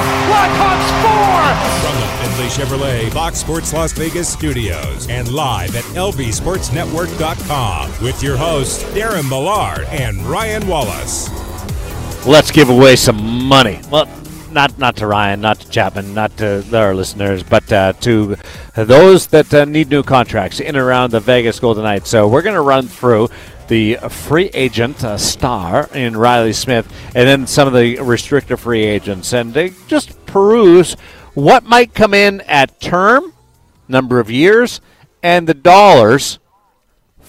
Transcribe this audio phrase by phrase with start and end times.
[0.00, 0.28] five.
[0.28, 1.40] Blackhawks four.
[1.82, 8.36] From the Findlay Chevrolet Fox Sports Las Vegas studios and live at lvsportsnetwork.com with your
[8.36, 11.28] hosts Darren Millard and Ryan Wallace.
[12.26, 13.80] Let's give away some money.
[13.90, 14.08] Well,
[14.50, 18.36] not not to Ryan, not to Chapman, not to our listeners, but uh, to
[18.74, 22.08] those that uh, need new contracts in and around the Vegas Golden Knights.
[22.08, 23.28] So we're going to run through
[23.68, 28.84] the free agent uh, star in Reilly Smith, and then some of the restricted free
[28.84, 30.94] agents, and they just peruse
[31.34, 33.32] what might come in at term,
[33.86, 34.80] number of years,
[35.22, 36.38] and the dollars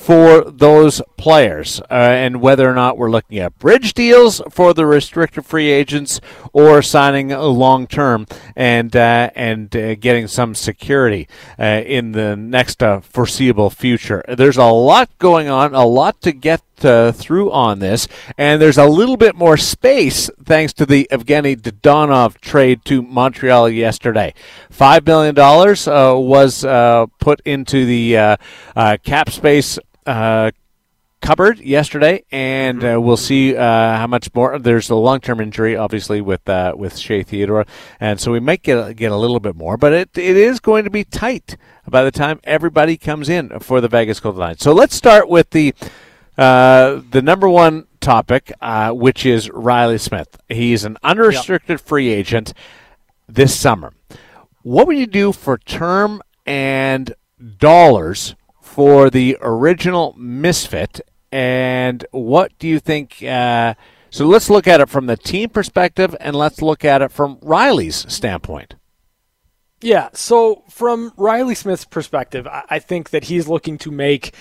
[0.09, 4.83] for those players, uh, and whether or not we're looking at bridge deals for the
[4.83, 6.19] restricted free agents
[6.51, 11.27] or signing long term and uh, and uh, getting some security
[11.59, 14.23] uh, in the next uh, foreseeable future.
[14.27, 18.79] There's a lot going on, a lot to get uh, through on this, and there's
[18.79, 24.33] a little bit more space thanks to the Evgeny Dadonov trade to Montreal yesterday.
[24.71, 29.77] Five million dollars uh, was uh, put into the uh, cap space
[30.09, 30.51] uh,
[31.21, 33.61] cupboard yesterday, and uh, we'll see uh,
[33.97, 34.57] how much more.
[34.57, 37.65] There's a long-term injury, obviously, with uh, with Shea Theodore,
[37.99, 40.83] and so we might get get a little bit more, but it it is going
[40.85, 44.63] to be tight by the time everybody comes in for the Vegas Golden Knights.
[44.63, 45.73] So let's start with the
[46.37, 50.39] uh, the number one topic, uh, which is Reilly Smith.
[50.47, 51.81] He's an unrestricted yep.
[51.81, 52.53] free agent
[53.27, 53.93] this summer.
[54.63, 57.13] What would you do for term and
[57.57, 58.35] dollars
[58.69, 63.21] for the original Misfit, and what do you think?
[63.23, 63.73] Uh,
[64.09, 67.39] so let's look at it from the team perspective, and let's look at it from
[67.41, 68.75] Reilly's standpoint.
[69.81, 74.33] Yeah, so from Reilly Smith's perspective, I think that he's looking to make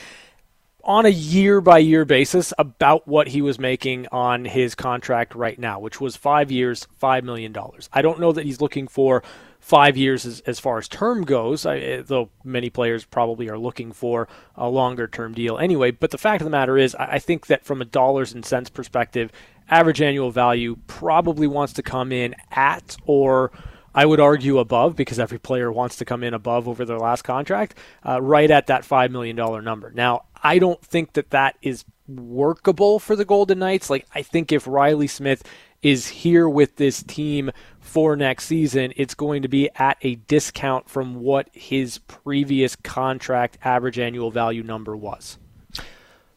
[0.84, 5.58] on a year by year basis about what he was making on his contract right
[5.58, 7.54] now, which was five years, $5 million.
[7.92, 9.22] I don't know that he's looking for
[9.60, 13.58] five years as, as far as term goes, I, eh, though many players probably are
[13.58, 15.90] looking for a longer term deal anyway.
[15.90, 18.44] But the fact of the matter is, I, I think that from a dollars and
[18.44, 19.30] cents perspective,
[19.70, 23.52] average annual value probably wants to come in at or
[23.94, 27.22] I would argue above because every player wants to come in above over their last
[27.22, 27.76] contract,
[28.06, 29.90] uh, right at that $5 million number.
[29.90, 33.90] Now, I don't think that that is workable for the Golden Knights.
[33.90, 35.42] Like, I think if Reilly Smith
[35.82, 37.50] is here with this team
[37.80, 43.58] for next season, it's going to be at a discount from what his previous contract
[43.64, 45.38] average annual value number was.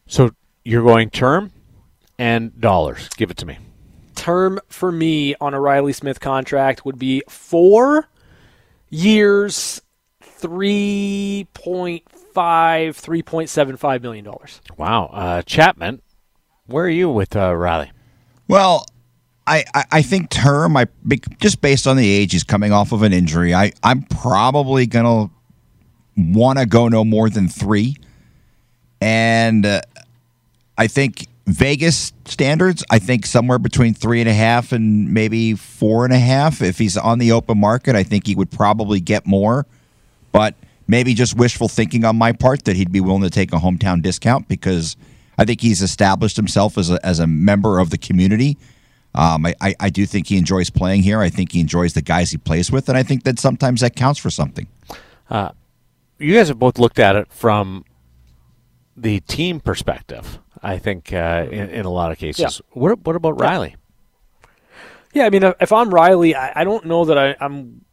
[0.06, 0.30] So
[0.64, 1.52] you're going term
[2.18, 3.08] and dollars.
[3.16, 3.58] Give it to me.
[4.14, 8.08] Term for me on a Reilly Smith contract would be four
[8.88, 9.82] years,
[10.22, 12.04] 3.5,
[12.34, 14.26] $3.75 million.
[14.76, 15.06] Wow.
[15.06, 16.02] Uh, Chapman,
[16.66, 17.90] where are you with uh, Reilly?
[18.48, 18.86] Well,
[19.52, 20.86] I, I, think term, I
[21.38, 23.52] just based on the age, he's coming off of an injury.
[23.52, 25.30] I, I'm probably to
[26.16, 27.96] want to go no more than three.
[29.02, 29.82] And uh,
[30.78, 36.06] I think Vegas standards, I think somewhere between three and a half and maybe four
[36.06, 36.62] and a half.
[36.62, 39.66] If he's on the open market, I think he would probably get more.
[40.30, 40.54] But
[40.88, 44.00] maybe just wishful thinking on my part that he'd be willing to take a hometown
[44.00, 44.96] discount because
[45.36, 48.56] I think he's established himself as a, as a member of the community
[49.14, 51.20] um, I, I, I, do think he enjoys playing here.
[51.20, 53.94] I think he enjoys the guys he plays with, and I think that sometimes that
[53.94, 54.66] counts for something.
[55.28, 55.50] Uh,
[56.18, 57.84] you guys have both looked at it from
[58.96, 60.38] the team perspective.
[60.62, 62.60] I think uh, in, in, a lot of cases.
[62.60, 62.80] Yeah.
[62.80, 63.50] What, what about yeah.
[63.50, 63.76] Reilly?
[65.12, 67.84] Yeah, I mean, if I'm Reilly, I, I don't know that I, am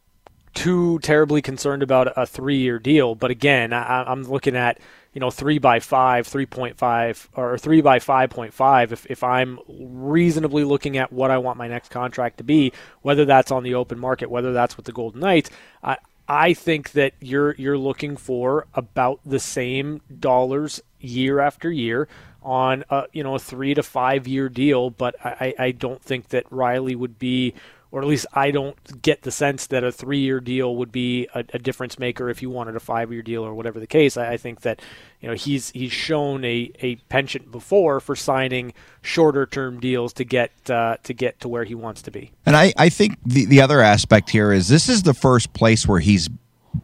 [0.54, 3.14] too terribly concerned about a three-year deal.
[3.14, 4.78] But again, I, I'm looking at
[5.12, 10.96] you know, three by five, 3.5, or three by 5.5, if, if I'm reasonably looking
[10.96, 12.72] at what I want my next contract to be,
[13.02, 15.50] whether that's on the open market, whether that's with the Golden Knights,
[15.82, 15.96] I,
[16.28, 22.06] I think that you're you're looking for about the same dollars year after year
[22.40, 26.28] on a, you know a three to five year deal, but I, I don't think
[26.28, 27.54] that Riley would be
[27.92, 31.44] or at least I don't get the sense that a three-year deal would be a,
[31.52, 34.16] a difference maker if you wanted a five-year deal or whatever the case.
[34.16, 34.80] I, I, think that
[35.20, 38.72] you know he's he's shown a, a penchant before for signing
[39.02, 42.32] shorter-term deals to get uh, to get to where he wants to be.
[42.46, 45.86] And I, I think the the other aspect here is this is the first place
[45.86, 46.28] where he's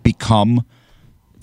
[0.03, 0.65] become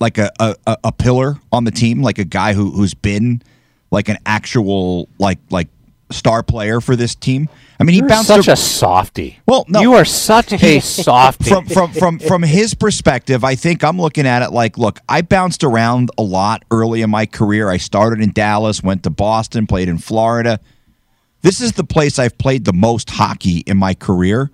[0.00, 3.42] like a, a, a pillar on the team, like a guy who who's been
[3.90, 5.68] like an actual like like
[6.14, 7.48] star player for this team.
[7.78, 9.40] I mean, You're he bounced such a softy.
[9.46, 11.50] Well, no, you are such a softy.
[11.50, 15.22] from from from from his perspective, I think I'm looking at it like, look, I
[15.22, 17.68] bounced around a lot early in my career.
[17.68, 20.60] I started in Dallas, went to Boston, played in Florida.
[21.42, 24.50] This is the place I've played the most hockey in my career.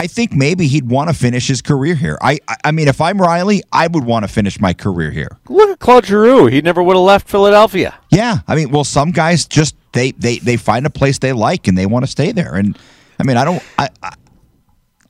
[0.00, 2.16] I think maybe he'd want to finish his career here.
[2.22, 5.28] I, I mean, if I'm Reilly, I would want to finish my career here.
[5.46, 7.98] Look at Claude Giroux; he never would have left Philadelphia.
[8.10, 11.68] Yeah, I mean, well, some guys just they they they find a place they like
[11.68, 12.54] and they want to stay there.
[12.54, 12.78] And
[13.18, 13.88] I mean, I don't, I,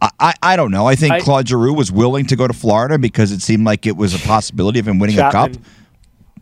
[0.02, 0.86] I, I, I don't know.
[0.86, 3.86] I think I, Claude Giroux was willing to go to Florida because it seemed like
[3.86, 5.64] it was a possibility of him winning Chapman, a cup.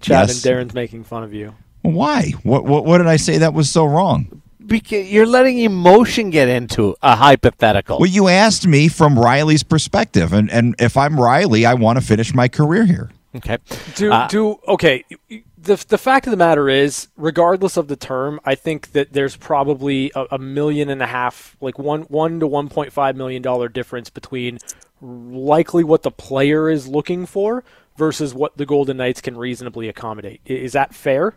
[0.01, 0.43] Chad yes.
[0.43, 1.55] and Darren's making fun of you.
[1.83, 2.31] Why?
[2.44, 4.41] What, what what did I say that was so wrong?
[4.69, 7.99] Because you're letting emotion get into a hypothetical.
[7.99, 12.05] Well, you asked me from Reilly's perspective, and, and if I'm Reilly, I want to
[12.05, 13.11] finish my career here.
[13.35, 13.59] Okay.
[13.94, 15.05] Do uh, do okay.
[15.56, 19.37] The the fact of the matter is, regardless of the term, I think that there's
[19.37, 23.43] probably a, a million and a half, like one one to one point five million
[23.43, 24.59] dollar difference between
[25.00, 27.65] likely what the player is looking for
[27.97, 30.41] versus what the Golden Knights can reasonably accommodate.
[30.44, 31.37] Is that fair?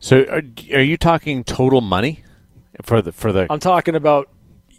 [0.00, 0.42] So, are,
[0.74, 2.22] are you talking total money?
[2.82, 3.46] For the for the.
[3.50, 4.28] I'm talking about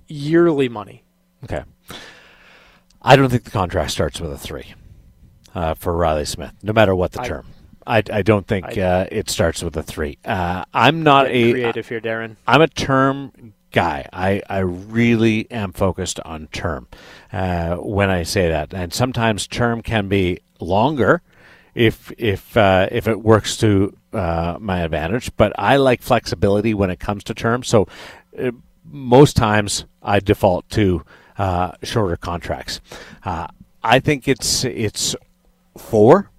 [0.08, 1.04] yearly money.
[1.44, 1.64] Okay.
[3.02, 4.74] I don't think the contract starts with a three
[5.56, 7.46] uh, for Reilly Smith, no matter what the I, term.
[7.88, 10.18] I, I don't think I, uh, it starts with a three.
[10.26, 12.36] Uh, I'm not a creative here, Darren.
[12.46, 14.08] I'm a term guy.
[14.12, 16.88] I, I really am focused on term
[17.32, 21.22] uh, when I say that, and sometimes term can be longer
[21.76, 25.32] if if uh, if it works to uh, my advantage.
[25.38, 27.68] But I like flexibility when it comes to terms.
[27.68, 27.88] So
[28.38, 28.52] uh,
[28.86, 31.04] most times I default to
[31.38, 32.82] uh, shorter contracts.
[33.24, 33.48] Uh,
[33.84, 35.16] I think it's it's
[35.78, 36.30] four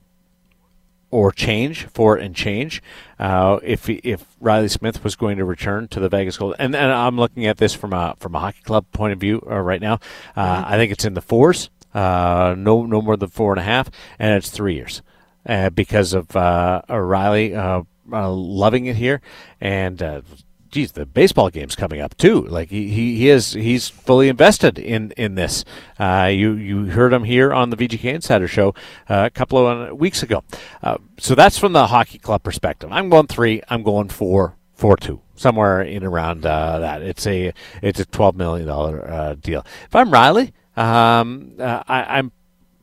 [1.11, 2.83] or change four and change.
[3.19, 6.93] Uh, if if Reilly Smith was going to return to the Vegas Gold, and, and
[6.93, 9.81] I'm looking at this from a from a hockey club point of view uh, right
[9.81, 9.95] now,
[10.37, 10.73] uh, mm-hmm.
[10.73, 13.91] I think it's in the fours, uh, no no more than four and a half,
[14.19, 15.03] and it's three years
[15.47, 17.83] uh, because of uh, O'Reilly uh,
[18.13, 19.21] uh, loving it here,
[19.61, 20.23] and uh,
[20.71, 22.43] geez, the baseball game's coming up too.
[22.43, 25.65] Like he, he, he is he's fully invested in in this.
[25.99, 28.71] Uh, you you heard him here on the VGK Insider Show
[29.09, 30.43] uh, a couple of weeks ago.
[30.83, 32.91] Uh, so that's from the hockey club perspective.
[32.93, 33.63] I'm going three.
[33.69, 34.57] I'm going four.
[34.75, 37.03] Four two somewhere in around uh, that.
[37.03, 37.53] It's a
[37.83, 39.63] it's a twelve million dollar uh, deal.
[39.85, 41.85] If I'm Reilly, um, I,
[42.17, 42.33] I'm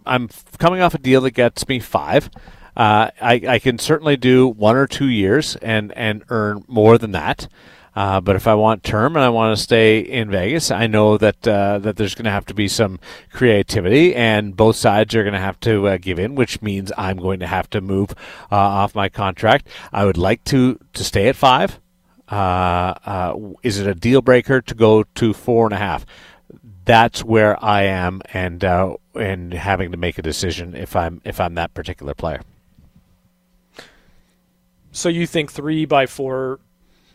[0.07, 2.29] I'm coming off a deal that gets me five.
[2.75, 7.11] Uh, I, I can certainly do one or two years and, and earn more than
[7.11, 7.47] that.
[7.97, 11.17] Uh, but if I want term and I want to stay in Vegas, I know
[11.17, 12.99] that uh, that there's going to have to be some
[13.33, 17.17] creativity, and both sides are going to have to uh, give in, which means I'm
[17.17, 18.11] going to have to move
[18.51, 19.67] uh, off my contract.
[19.91, 21.79] I would like to to stay at five.
[22.29, 26.05] Uh, uh, is it a deal breaker to go to four and a half?
[26.87, 31.39] That's where I am, and uh, and having to make a decision if I'm if
[31.39, 32.41] I'm that particular player.
[34.91, 36.59] So you think three by four,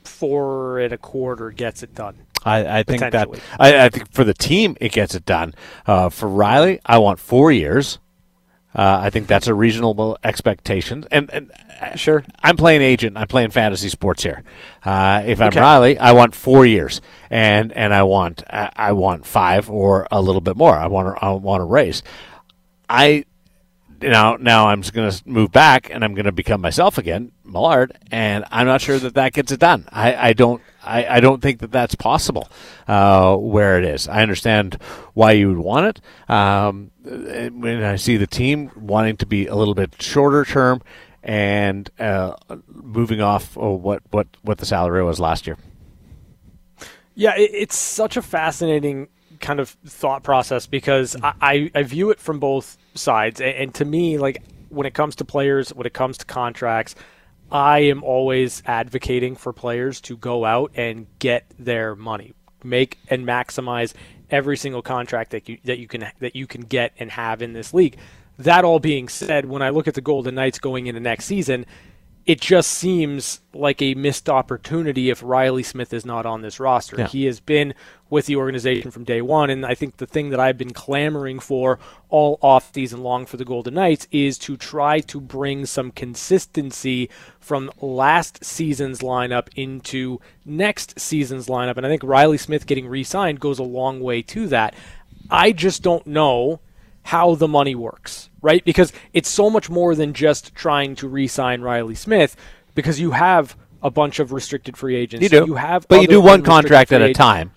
[0.05, 2.15] four and a quarter gets it done?
[2.45, 3.29] I, I think that
[3.59, 5.55] I, I, think for the team it gets it done.
[5.87, 7.99] Uh, for Reilly, I want four years.
[8.75, 11.05] Uh, I think that's a reasonable expectation.
[11.11, 13.17] And, and uh, sure, I'm playing agent.
[13.17, 14.43] I'm playing fantasy sports here.
[14.85, 15.61] Uh, if I'm okay.
[15.61, 20.41] Reilly, I want four years, and and I want I want five or a little
[20.41, 20.75] bit more.
[20.75, 22.03] I want I want to raise.
[22.89, 23.25] I
[24.01, 27.33] now now I'm just going to move back and I'm going to become myself again,
[27.45, 29.89] Millard, and I'm not sure that that gets it done.
[29.91, 32.49] I, I don't I, I don't think that that's possible
[32.89, 34.09] uh, where it is.
[34.09, 34.79] I understand
[35.15, 36.31] why you would want it.
[36.31, 40.83] Um, when I see the team wanting to be a little bit shorter term
[41.23, 45.57] and uh, moving off what what what the salary was last year.
[47.15, 49.09] Yeah, it, it's such a fascinating
[49.41, 53.41] kind of thought process because I, I view it from both sides.
[53.41, 56.95] And, and to me, like when it comes to players, when it comes to contracts,
[57.51, 62.33] I am always advocating for players to go out and get their money,
[62.65, 63.93] make and maximize
[64.33, 67.53] every single contract that you that you can that you can get and have in
[67.53, 67.97] this league.
[68.39, 71.67] That all being said, when I look at the Golden Knights going into next season,
[72.25, 76.97] it just seems like a missed opportunity if Reilly Smith is not on this roster.
[76.99, 77.09] Yeah.
[77.09, 77.75] He has been
[78.09, 81.41] with the organization from day one, and I think the thing that I've been clamoring
[81.41, 85.91] for all off season long for the Golden Knights is to try to bring some
[85.91, 87.11] consistency
[87.41, 91.77] from last season's lineup into next season's lineup.
[91.77, 94.75] And I think Reilly Smith getting re signed goes a long way to that.
[95.31, 96.61] I just don't know
[97.05, 98.65] how the money works, right?
[98.65, 102.37] Because it's so much more than just trying to re-sign Reilly Smith,
[102.75, 105.23] because you have a bunch of restricted free agents.
[105.23, 105.45] You do.
[105.47, 107.19] You have, but you do one contract at a agents.
[107.19, 107.53] time.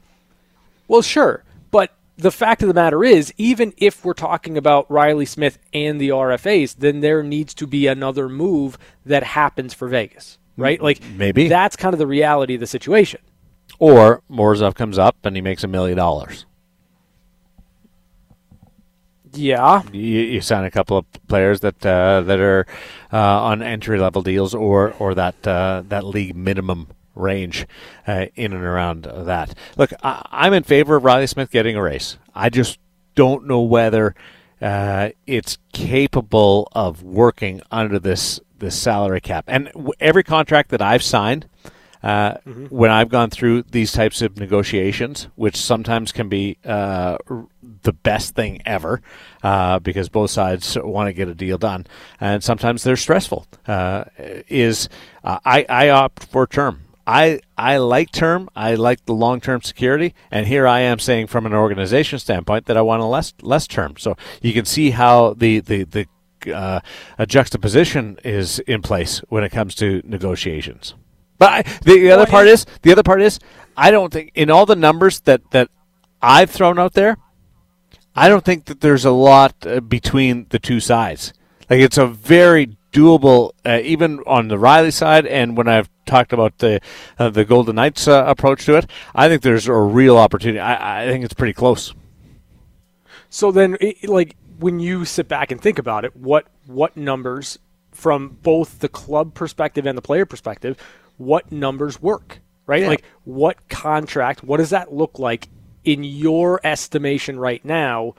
[0.88, 5.26] Well, sure, but the fact of the matter is, even if we're talking about Reilly
[5.26, 10.38] Smith and the RFAs, then there needs to be another move that happens for Vegas,
[10.58, 10.82] right?
[10.82, 11.48] Like Maybe.
[11.48, 13.20] that's kind of the reality of the situation.
[13.80, 16.46] Or Morozov comes up and he makes a million dollars.
[19.36, 22.66] Yeah, You, you sign a couple of players that uh, that are
[23.12, 27.66] uh, on entry level deals or or that uh, that league minimum range
[28.08, 29.54] uh, in and around that.
[29.78, 32.18] Look, I, I'm in favor of Reilly Smith getting a race.
[32.34, 32.80] I just
[33.16, 34.16] don't know whether
[34.62, 39.46] uh, it's capable of working under this this salary cap.
[39.48, 41.48] And w- every contract that I've signed.
[42.04, 42.38] Uh,
[42.70, 47.18] When I've gone through these types of negotiations, which sometimes can be uh,
[47.86, 49.02] the best thing ever,
[49.42, 51.88] uh, because both sides want to get a deal done,
[52.20, 53.48] and sometimes they're stressful.
[53.66, 54.04] Uh,
[54.50, 54.90] is
[55.24, 56.82] uh, I, I opt for term.
[57.08, 58.50] I I like term.
[58.56, 62.66] I like the long term security, and here I am saying from an organization standpoint
[62.66, 63.96] that I want a less less term.
[63.98, 66.08] So you can see how the the the
[66.54, 66.80] uh,
[67.18, 70.96] a juxtaposition is in place when it comes to negotiations.
[71.38, 73.40] But I, the, the other part is the other part is
[73.78, 75.70] I don't think in all the numbers that that
[76.22, 77.18] I've thrown out there,
[78.16, 81.34] I don't think that there's a lot uh, between the two sides.
[81.70, 86.32] Like it's a very doable, uh, even on the Reilly side, and when I've talked
[86.32, 86.80] about the
[87.20, 90.60] uh, the Golden Knights uh, approach to it, I think there's a real opportunity.
[90.60, 91.94] I, I think it's pretty close.
[93.30, 97.60] So then, it, like when you sit back and think about it, what what numbers
[97.92, 100.78] from both the club perspective and the player perspective,
[101.18, 102.84] what numbers work, right?
[102.84, 102.90] Yeah.
[102.90, 105.50] Like what contract, what does that look like
[105.86, 108.16] in your estimation right now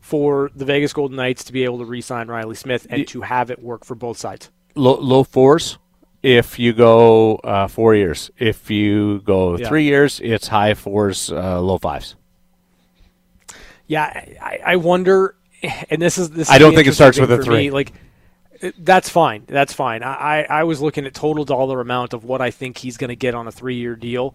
[0.00, 3.50] for the Vegas Golden Knights to be able to re-sign Reilly Smith and to have
[3.50, 4.50] it work for both sides?
[4.74, 5.78] Low, low fours.
[6.22, 9.68] If you go uh, four years, if you go Yeah.
[9.68, 12.16] three years, it's high fours, uh, low fives.
[13.86, 14.04] Yeah,
[14.40, 15.34] I, I wonder,
[15.90, 16.50] and this is this.
[16.50, 17.70] I don't think it starts with a for me, three.
[17.70, 17.92] Like,
[18.78, 19.44] that's fine.
[19.46, 20.02] That's fine.
[20.02, 23.08] I, I I was looking at total dollar amount of what I think he's going
[23.08, 24.34] to get on a three-year deal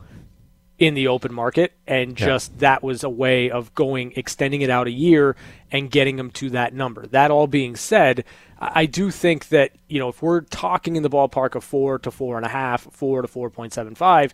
[0.80, 2.26] in the open market, and Yeah.
[2.26, 5.36] just that was a way of going extending it out a year
[5.72, 7.06] and getting them to that number.
[7.08, 8.24] That all being said,
[8.60, 12.00] I I do think that you know if we're talking in the ballpark of four
[12.00, 14.34] to four and a half, four to four point seven five.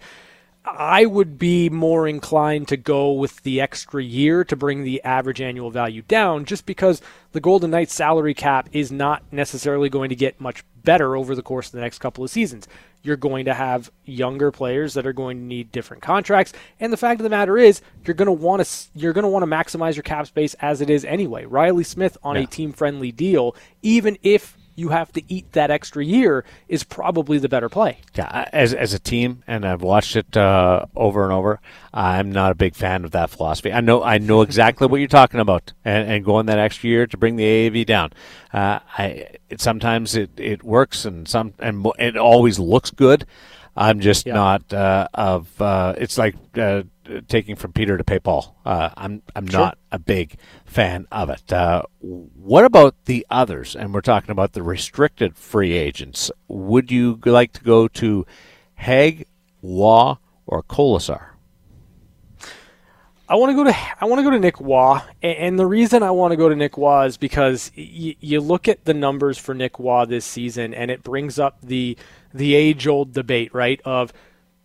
[0.78, 5.42] I would be more inclined to go with the extra year to bring the average
[5.42, 10.16] annual value down just because the Golden Knights salary cap is not necessarily going to
[10.16, 12.68] get much better over the course of the next couple of seasons.
[13.02, 16.98] You're going to have younger players that are going to need different contracts, and the
[16.98, 19.48] fact of the matter is, you're going to want to you're going to want to
[19.48, 21.46] maximize your cap space as it is anyway.
[21.46, 26.46] Reilly Smith on a team-friendly deal, even if you have to eat that extra year,
[26.68, 27.98] is probably the better play.
[28.16, 31.60] Yeah, as as a team, and I've watched it uh, over and over.
[31.94, 33.72] I'm not a big fan of that philosophy.
[33.74, 37.08] I know I know exactly what you're talking about, and, and going that extra year
[37.08, 38.12] to bring the AAV down.
[38.54, 39.04] Uh, I
[39.50, 43.26] it, sometimes it, it works, and some and it always looks good.
[43.76, 44.34] I'm just Yeah.
[44.34, 45.62] not uh, of.
[45.62, 46.84] Uh, it's like uh,
[47.28, 48.56] taking from Peter to pay Paul.
[48.66, 49.60] Uh, I'm I'm Sure.
[49.60, 50.36] not a big
[50.66, 51.52] fan of it.
[51.52, 53.76] Uh, what about the others?
[53.76, 56.32] And we're talking about the restricted free agents.
[56.48, 58.26] Would you like to go to
[58.76, 59.26] Hague,
[59.62, 60.16] Roy,
[60.48, 61.26] or Kolesar?
[63.28, 66.02] I want to go to I want to go to Nick Roy, and the reason
[66.02, 69.38] I want to go to Nick Roy is because y- you look at the numbers
[69.38, 71.96] for Nick Roy this season, and it brings up the
[72.34, 73.80] the age old debate, right?
[73.86, 74.12] Of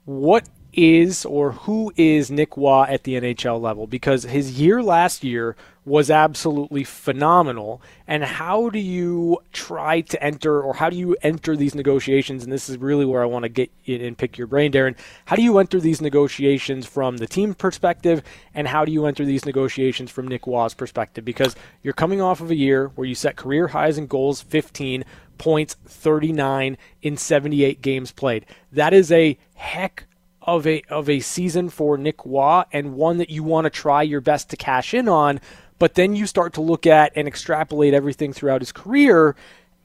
[0.06, 3.86] what is or who is Nick Roy at the NHL level?
[3.86, 7.80] Because his year last year was absolutely phenomenal.
[8.06, 12.42] And how do you try to enter, or how do you enter these negotiations?
[12.42, 14.96] And this is really where I want to get in and pick your brain, Darren.
[15.26, 18.22] How do you enter these negotiations from the team perspective,
[18.54, 21.24] and how do you enter these negotiations from Nick Roy's perspective?
[21.24, 25.04] Because you're coming off of a year where you set career highs in goals 15,
[25.36, 28.46] points 39 in 78 games played.
[28.72, 30.06] That is a heck
[30.44, 34.02] of a of a season for Nick Roy and one that you want to try
[34.02, 35.40] your best to cash in on,
[35.78, 39.34] but then you start to look at and extrapolate everything throughout his career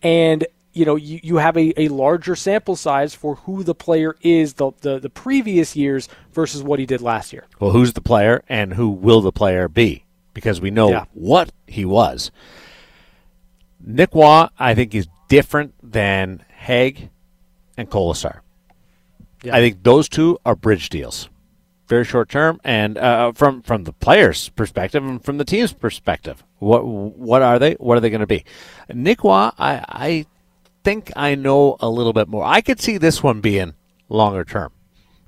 [0.04, 4.16] and you know you, you have a, a larger sample size for who the player
[4.22, 7.46] is the, the the previous years versus what he did last year.
[7.60, 10.06] Well, who's the player and who will the player be?
[10.34, 11.06] Because we know Yeah.
[11.14, 12.32] what he was.
[13.84, 17.10] Nick Roy, I think, is different than Hague
[17.78, 18.42] and Kolesar.
[19.44, 19.56] Yeah.
[19.56, 21.30] I think those two are bridge deals,
[21.88, 26.44] very short term, and uh, from from the players' perspective and from the team's perspective,
[26.58, 27.74] what what are they?
[27.74, 28.44] What are they going to be?
[28.94, 30.26] Nick Roy, I I
[30.84, 32.44] think I know a little bit more.
[32.44, 33.74] I could see this one being
[34.10, 34.72] longer term.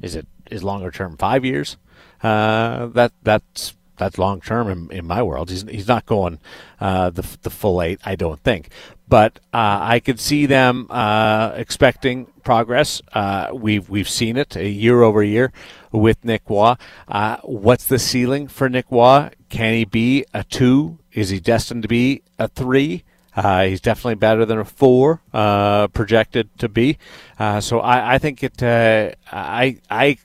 [0.02, 1.78] Is it is longer term five years?
[2.22, 5.52] Uh, that that's that's long term in, in my world.
[5.52, 6.40] He's he's not going
[6.80, 8.70] uh, the the full eight, I don't think.
[9.08, 13.02] But uh, I could see them uh, expecting progress.
[13.14, 15.54] Uh, we've we've seen it year over year
[15.92, 16.74] with Nick Roy.
[17.08, 19.30] Uh, what's the ceiling for Nick Roy?
[19.50, 20.98] Can he be a two?
[21.14, 23.04] Is he destined to be a three?
[23.36, 26.98] Uh, he's definitely better than a four uh, projected to be.
[27.38, 28.64] Uh, so I, I think it.
[28.64, 30.18] Uh, I I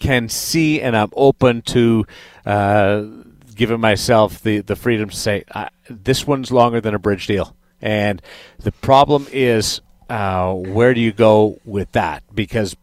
[0.00, 2.06] can see and I'm open to
[2.44, 3.04] uh,
[3.54, 5.44] giving myself the, the freedom to say
[5.88, 7.54] this one's longer than a bridge deal.
[7.80, 8.20] And
[8.58, 12.24] the problem is uh, where do you go with that?
[12.34, 12.76] Because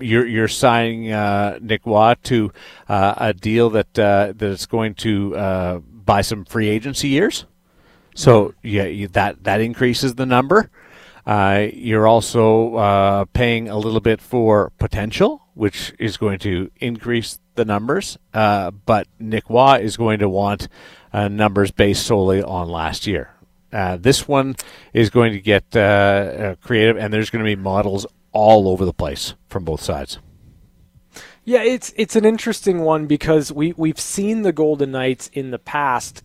[0.00, 2.52] you're you're signing uh, Nick Roy to
[2.88, 7.44] uh, a deal that uh, that is going to uh, buy some free agency years.
[8.14, 10.70] So yeah, you, that that increases the number.
[11.26, 17.38] Uh, you're also uh, paying a little bit for potential, which is going to increase
[17.54, 18.16] the numbers.
[18.32, 20.68] Uh, but Nick Roy is going to want
[21.12, 23.34] uh, numbers based solely on last year.
[23.70, 24.56] Uh, this one
[24.94, 28.86] is going to get uh, uh, creative, and there's going to be models all over
[28.86, 30.18] the place from both sides.
[31.44, 35.58] Yeah, it's it's an interesting one because we we've seen the Golden Knights in the
[35.58, 36.24] past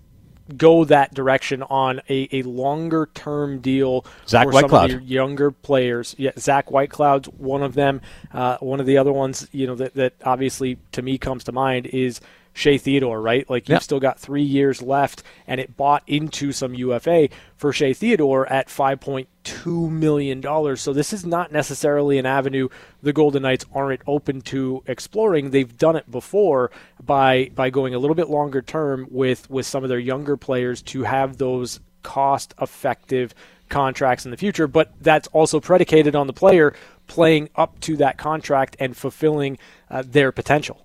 [0.57, 5.51] go that direction on a, a longer term deal Zach for some of your younger
[5.51, 6.15] players.
[6.17, 8.01] Yeah, Zach Whitecloud's one of them.
[8.33, 11.51] Uh, one of the other ones, you know, that, that obviously to me comes to
[11.51, 12.21] mind is
[12.57, 13.47] Shea Theodore, right?
[13.49, 13.79] Like you've Yeah.
[13.79, 18.69] still got three years left, and it bought into some UFA for Shea Theodore at
[18.69, 20.79] five point two million dollars.
[20.79, 22.69] So this is not necessarily an avenue
[23.03, 25.49] the Golden Knights aren't open to exploring.
[25.51, 26.71] They've done it before
[27.03, 30.81] by by going a little bit longer term with with some of their younger players
[30.83, 33.35] to have those cost effective
[33.67, 34.67] contracts in the future.
[34.67, 36.73] But that's also predicated on the player
[37.07, 39.57] playing up to that contract and fulfilling
[39.91, 40.84] uh, their potential.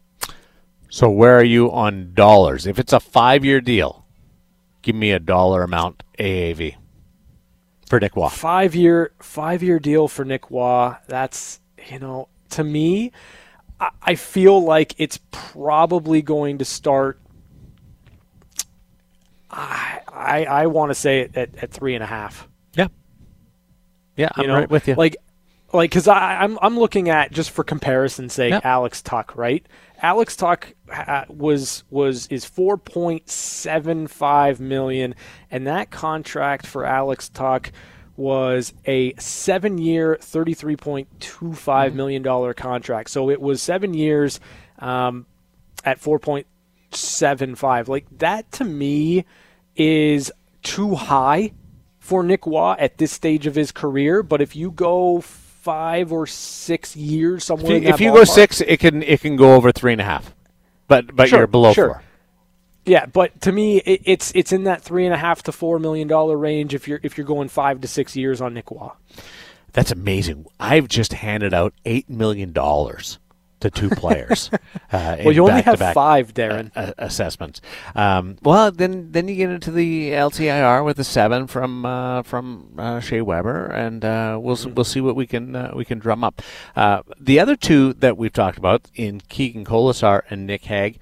[0.91, 2.67] So where are you on dollars?
[2.67, 4.05] If it's a five year deal,
[4.83, 6.75] give me a dollar amount AAV
[7.87, 8.29] for Nick Roy.
[8.29, 10.95] five year five year deal for Nick Roy.
[11.07, 13.13] That's you know to me,
[13.79, 17.21] I, I feel like it's probably going to start.
[19.51, 22.49] I I, I want to say it at, at three and a half.
[22.75, 22.89] Yeah.
[24.17, 24.95] Yeah, I'm You know, right with you.
[24.97, 25.17] Like,
[25.73, 28.65] like because I'm I'm looking at just for comparison's sake, Yep.
[28.65, 29.65] Alex Tuch, right?
[30.03, 30.75] Alex Tuch
[31.29, 35.15] was was is 4.75 million,
[35.51, 37.71] and that contract for Alex Tuch
[38.17, 43.11] was a seven-year, 33.25 million dollar contract.
[43.11, 44.41] So it was seven years
[44.79, 45.27] um,
[45.85, 47.89] at 4.75.
[47.89, 49.25] Like that to me
[49.77, 50.31] is
[50.63, 51.53] too high
[51.99, 54.23] for Nick Roy at this stage of his career.
[54.23, 55.21] But if you go
[55.61, 59.03] five or six years if somewhere, you, in that if you go six, it can
[59.03, 60.35] it can go over three and a half,
[60.89, 61.87] but but Sure, you're below sure.
[61.89, 62.03] four.
[62.87, 63.07] yeah.
[63.07, 66.09] But to me, it, it's it's in that three and a half to four million
[66.09, 68.91] dollar range if you're if you're going five to six years on Nick Roy.
[69.73, 70.47] That's amazing.
[70.59, 73.19] I've just handed out eight million dollars
[73.61, 74.51] to two players.
[74.93, 76.71] uh, Well, you only have five, Darren.
[76.75, 77.61] uh, assessments.
[77.95, 82.75] Um, well, then then you get into the LTIR with the seven from uh, from
[82.79, 84.75] uh, Shea Weber, and uh, we'll Mm-hmm.
[84.75, 86.43] we'll see what we can uh, we can drum up.
[86.75, 90.99] Uh, the other two that we've talked about in Keegan Kolesar and Nick Hague,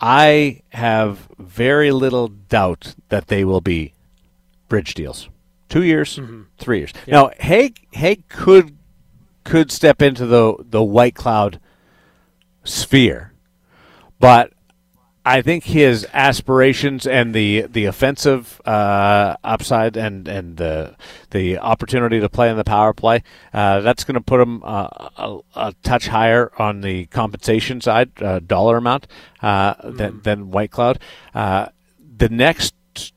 [0.00, 3.92] I have very little doubt that they will be
[4.68, 5.28] bridge deals.
[5.68, 6.42] Two years, Mm-hmm.
[6.58, 6.92] three years.
[7.06, 8.76] Now, Hague Hague could
[9.44, 11.60] could step into the the Whitecloud
[12.64, 13.32] sphere,
[14.18, 14.52] but
[15.26, 20.96] I think his aspirations and the the offensive uh, upside and and the
[21.30, 23.22] the opportunity to play in the power play
[23.54, 28.10] uh, that's going to put him uh, a, a touch higher on the compensation side
[28.22, 29.06] uh, dollar amount
[29.40, 30.98] uh, than than Whitecloud.
[31.34, 31.68] Uh,
[32.16, 32.74] the next,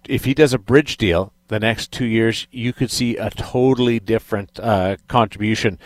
[0.08, 4.00] if he does a bridge deal, the next two years, you could see a totally
[4.00, 5.78] different uh, contribution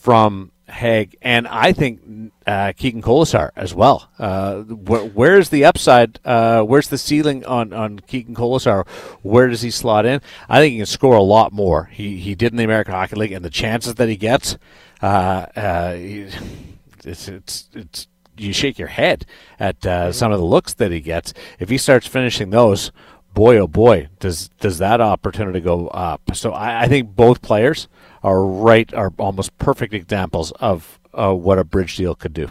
[0.00, 4.08] from Hague, and I think uh, Keegan Kolesar as well.
[4.18, 6.18] Uh, wh- where's the upside?
[6.24, 8.88] Uh, where's the ceiling on, on Keegan Kolesar?
[9.22, 10.22] Where does he slot in?
[10.48, 11.84] I think he can score a lot more.
[11.92, 14.56] He he did in the American Hockey League, and the chances that he gets,
[15.02, 18.06] uh, uh, it's it's it's
[18.38, 19.26] you shake your head
[19.58, 21.34] at uh, some of the looks that he gets.
[21.58, 22.90] If he starts finishing those,
[23.34, 26.34] boy oh boy, does does that opportunity go up?
[26.34, 27.88] So I, I think both players
[28.22, 32.50] are right are almost perfect examples of uh, what a bridge deal could do.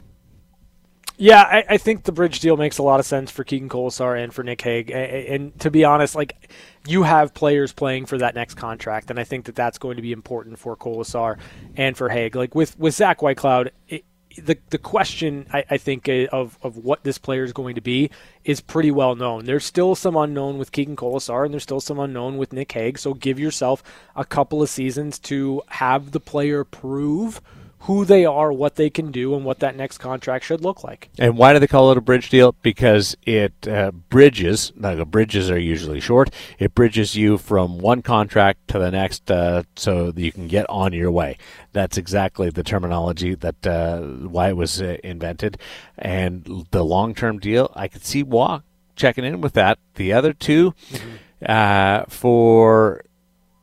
[1.21, 4.23] Yeah, I, I, think the bridge deal makes a lot of sense for Keegan Kolesar
[4.23, 4.89] and for Nick Hague.
[4.89, 6.49] And, and, to be honest, like
[6.87, 10.01] you have players playing for that next contract, and I think that that's going to
[10.01, 11.37] be important for Kolesar
[11.75, 12.37] and for Hague.
[12.37, 14.05] Like with with Zach Whitecloud, it,
[14.37, 17.81] the the question I, I, think uh, of of what this player is going to
[17.81, 18.11] be
[18.43, 19.45] is pretty well known.
[19.45, 22.99] There's still some unknown with Keegan Kolesar, and there's still some unknown with Nick Hague.
[22.99, 23.83] So give yourself
[24.15, 27.41] a couple of seasons to have the player prove
[27.81, 31.09] who they are, what they can do, and what that next contract should look like.
[31.17, 32.53] And why do they call it a bridge deal?
[32.61, 34.73] Because it uh, bridges.
[34.75, 36.29] Now, bridges are usually short.
[36.57, 40.69] It bridges you from one contract to the next, uh, so that you can get
[40.69, 41.37] on your way.
[41.71, 45.57] That's exactly the terminology that uh, why it was uh, invented.
[45.97, 48.59] And the long-term deal, I could see Roy
[48.95, 49.79] checking in with that.
[49.95, 51.15] The other 2 mm-hmm.
[51.45, 53.05] Uh, for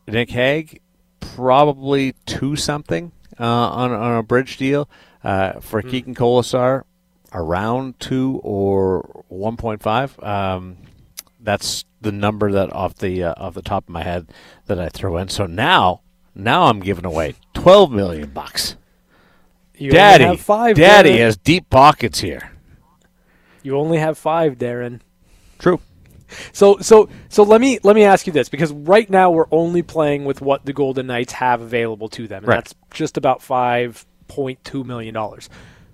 [0.09, 0.81] Nick Hague,
[1.21, 4.89] probably two something uh, on, on a bridge deal.
[5.25, 5.91] Uh, for mm.
[5.91, 6.85] Keegan Kolesar,
[7.33, 10.25] around two or 1.5.
[10.25, 10.77] Um,
[11.41, 14.29] that's the number that off the uh, off the top of my head
[14.67, 15.29] that I throw in.
[15.29, 16.03] So now,
[16.35, 18.77] now I'm giving away 12 million bucks.
[19.77, 21.19] You Daddy, five, Daddy Darren.
[21.19, 22.53] has deep pockets here.
[23.63, 25.01] You only have five, Darren.
[25.59, 25.81] True.
[26.53, 29.83] So so so let me let me ask you this because right now we're only
[29.83, 32.57] playing with what the Golden Knights have available to them, and right.
[32.57, 35.49] that's just about five point two million dollars.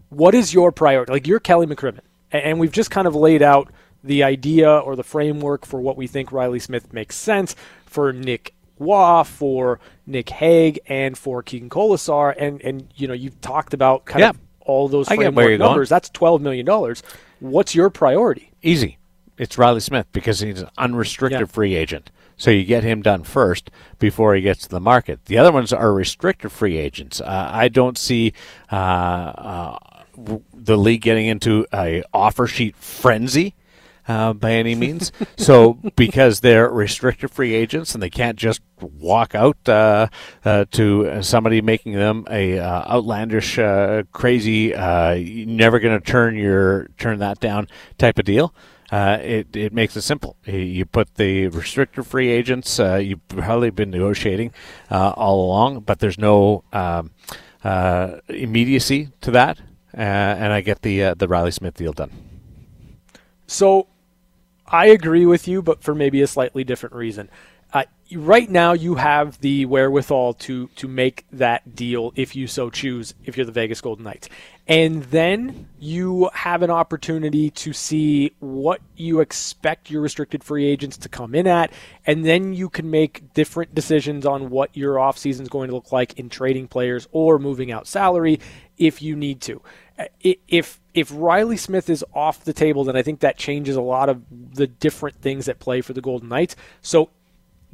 [0.08, 1.12] What is your priority?
[1.12, 3.70] Like you're Kelly McCrimmon, and we've just kind of laid out
[4.04, 7.54] the idea or the framework for what we think Reilly Smith makes sense
[7.86, 13.40] for Nick Roy, for Nick Hague, and for Keegan Kolesar, and and you know you've
[13.40, 15.88] talked about kind of all those framework numbers.
[15.88, 15.96] Going.
[15.96, 17.02] That's twelve million dollars.
[17.40, 18.52] What's your priority?
[18.62, 18.98] Easy
[19.38, 21.46] it's Reilly Smith because he's an unrestricted yeah.
[21.46, 22.10] free agent.
[22.36, 25.26] So you get him done first before he gets to the market.
[25.26, 27.20] The other ones are restricted free agents.
[27.20, 28.32] Uh, I don't see
[28.70, 29.78] uh, uh,
[30.52, 33.54] the league getting into a offer sheet frenzy.
[34.08, 35.12] Uh, by any means.
[35.36, 40.08] so because they're restricted free agents and they can't just walk out uh,
[40.44, 46.34] uh, to somebody making them a uh, outlandish, uh, crazy, uh, never going to turn
[46.34, 48.52] your turn that down type of deal
[48.92, 50.36] uh, it, it makes it simple.
[50.44, 54.52] You put the restricted free agents, uh, you've probably been negotiating
[54.90, 57.10] uh, all along, but there's no um,
[57.64, 59.58] uh, immediacy to that,
[59.96, 62.10] uh, and I get the the Reilly Smith deal done.
[63.46, 63.88] So
[64.66, 67.30] I agree with you, but for maybe a slightly different reason
[68.16, 73.14] right now you have the wherewithal to to make that deal if you so choose
[73.24, 74.28] if you're the Vegas Golden Knights.
[74.66, 80.96] And then you have an opportunity to see what you expect your restricted free agents
[80.98, 81.72] to come in at
[82.06, 85.92] and then you can make different decisions on what your offseason is going to look
[85.92, 88.40] like in trading players or moving out salary
[88.78, 89.60] if you need to.
[90.20, 94.08] If if Reilly Smith is off the table, then I think that changes a lot
[94.08, 96.56] of the different things that play for the Golden Knights.
[96.82, 97.10] So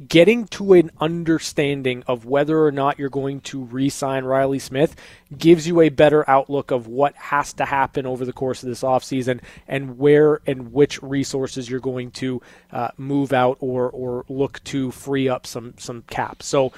[0.07, 4.95] getting to an understanding of whether or not you're going to re sign Reilly Smith
[5.37, 8.81] gives you a better outlook of what has to happen over the course of this
[8.81, 14.63] offseason and where and which resources you're going to uh, move out or, or look
[14.63, 16.41] to free up some, some cap.
[16.43, 16.71] So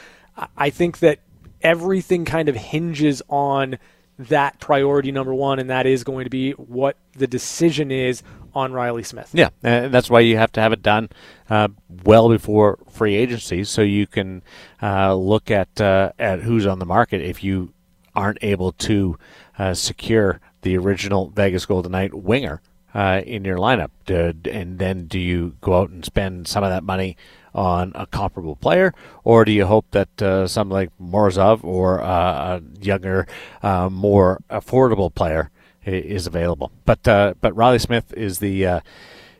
[0.57, 1.19] I think that
[1.61, 3.77] everything kind of hinges on
[4.17, 8.73] that priority number one, and that is going to be what the decision is on
[8.73, 9.29] Reilly Smith.
[9.33, 11.09] Yeah, and that's why you have to have it done
[11.49, 11.69] uh,
[12.03, 14.43] well before free agency, so you can
[14.81, 17.73] uh, look at uh, at who's on the market if you
[18.15, 19.17] aren't able to
[19.57, 22.61] uh, secure the original Vegas Golden Knight winger
[22.93, 26.83] uh, in your lineup, and then do you go out and spend some of that
[26.83, 27.17] money?
[27.53, 32.59] on a comparable player, or do you hope that uh, something like Morozov or uh,
[32.59, 33.27] a younger,
[33.61, 35.51] uh, more affordable player
[35.85, 36.71] is available?
[36.85, 38.79] But uh, but Reilly Smith is the uh,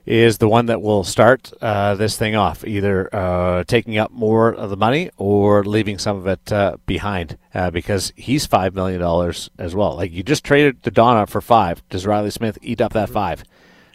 [0.05, 4.69] is the one that will start uh, this thing off, either taking up more of
[4.69, 7.37] the money or leaving some of it behind,
[7.71, 9.95] because he's five million dollars as well.
[9.95, 11.87] Like you just traded Dadonov for five.
[11.89, 13.43] Does Reilly Smith eat up that five?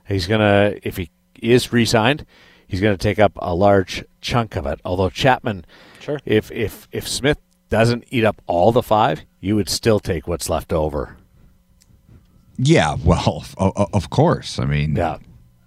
[0.07, 1.11] He's gonna if he
[1.43, 2.25] is re-signed
[2.67, 4.81] he's going to take up a large chunk of it.
[4.85, 5.65] Although Chapman,
[6.01, 6.21] sure.
[6.25, 10.49] if if if Smith doesn't eat up all the five, you would still take what's
[10.49, 11.17] left over.
[12.59, 14.59] Yeah, well, of, of course.
[14.59, 15.19] I mean, Yeah.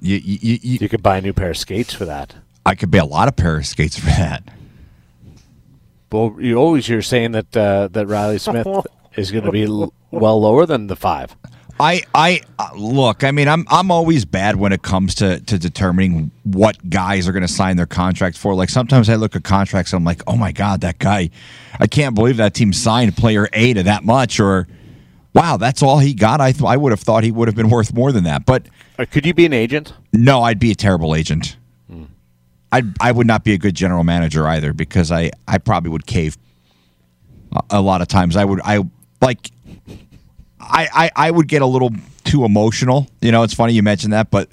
[0.02, 2.36] you, you, you, You could buy a new pair of skates for that.
[2.65, 4.43] I could buy a lot of pair of skates for that.
[6.12, 8.67] Well, you always you're saying that uh, that Reilly Smith
[9.15, 11.36] is going to be l- well lower than the five.
[11.82, 13.23] I, I uh, look.
[13.23, 17.32] I mean, I'm I'm always bad when it comes to to determining what guys are
[17.32, 18.54] going to sign their contracts for.
[18.56, 21.30] Like sometimes I look at contracts, and I'm like, oh my god, that guy!
[21.80, 24.67] I can't believe that team signed player A to that much, or
[25.34, 26.42] wow, that's all he got.
[26.42, 28.68] I th- I would have thought he would have been worth more than that, but
[28.98, 29.94] Uh, could you be an agent?
[30.13, 31.56] no, I'd be a terrible agent.
[32.72, 36.06] I I would not be a good general manager either because I I probably would
[36.06, 36.38] cave
[37.52, 38.36] a, a lot of times.
[38.36, 38.84] I would I
[39.22, 39.50] like
[40.60, 41.89] I, I I would get a little
[42.26, 43.08] too emotional.
[43.22, 44.50] You know, it's funny you mentioned that, but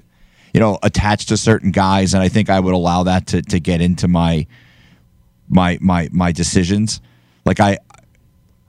[0.54, 3.60] you know, attached to certain guys, and I think I would allow that to to
[3.60, 4.46] get into my
[5.48, 7.00] my my my decisions.
[7.44, 7.76] Like I.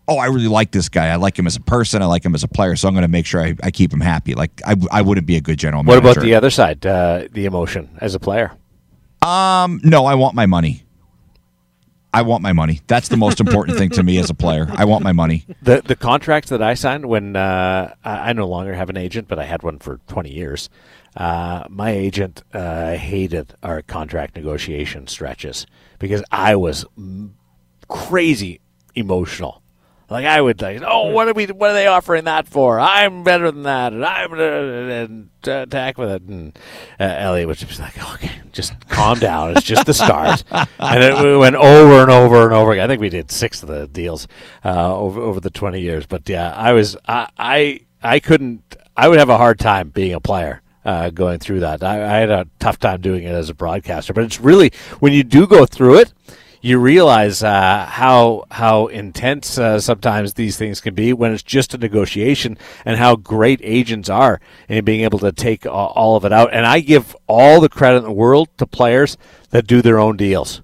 [0.08, 1.08] Oh, I really like this guy.
[1.08, 2.02] I like him as a person.
[2.02, 2.76] I like him as a player.
[2.76, 4.36] So I'm going to make sure I, I keep him happy.
[4.36, 6.02] Like I, I wouldn't be a good general manager.
[6.02, 8.52] What about the other side, uh, the emotion as a player?
[9.22, 10.84] Um, no, I want my money.
[12.14, 12.82] I want my money.
[12.88, 14.68] That's the most important thing to me as a player.
[14.72, 15.46] I want my money.
[15.62, 19.28] The the contracts that I signed when uh, I, I no longer have an agent,
[19.28, 20.70] but I had one for twenty years.
[21.16, 25.68] Uh, my agent uh, hated our contract negotiation stretches
[26.00, 26.86] because I was
[27.88, 28.62] crazy
[28.96, 29.62] emotional.
[30.10, 31.48] Like I would like, oh, what are we?
[31.48, 32.80] What are they offering that for?
[32.80, 36.22] I'm better than that, and I'm uh, and uh, attack with it.
[36.22, 36.58] And
[36.98, 39.58] uh, Elliot was just like, okay, just calm down.
[39.58, 40.46] It's just the start.
[40.52, 42.86] and it we went over and over and over again.
[42.86, 44.30] I think we did six of the deals
[44.64, 46.06] uh, over over the twenty years.
[46.06, 48.78] But yeah, I was I I, I couldn't.
[48.96, 50.62] I would have a hard time being a player.
[50.86, 54.14] Uh, going through that, I, I had a tough time doing it as a broadcaster.
[54.14, 56.14] But it's really when you do go through it,
[56.68, 61.74] you realize uh, how how intense uh, sometimes these things can be when it's just
[61.74, 66.34] a negotiation, and how great agents are in being able to take all of it
[66.34, 66.50] out.
[66.54, 69.18] And I give all the credit in the world to players
[69.52, 70.62] that do their own deals,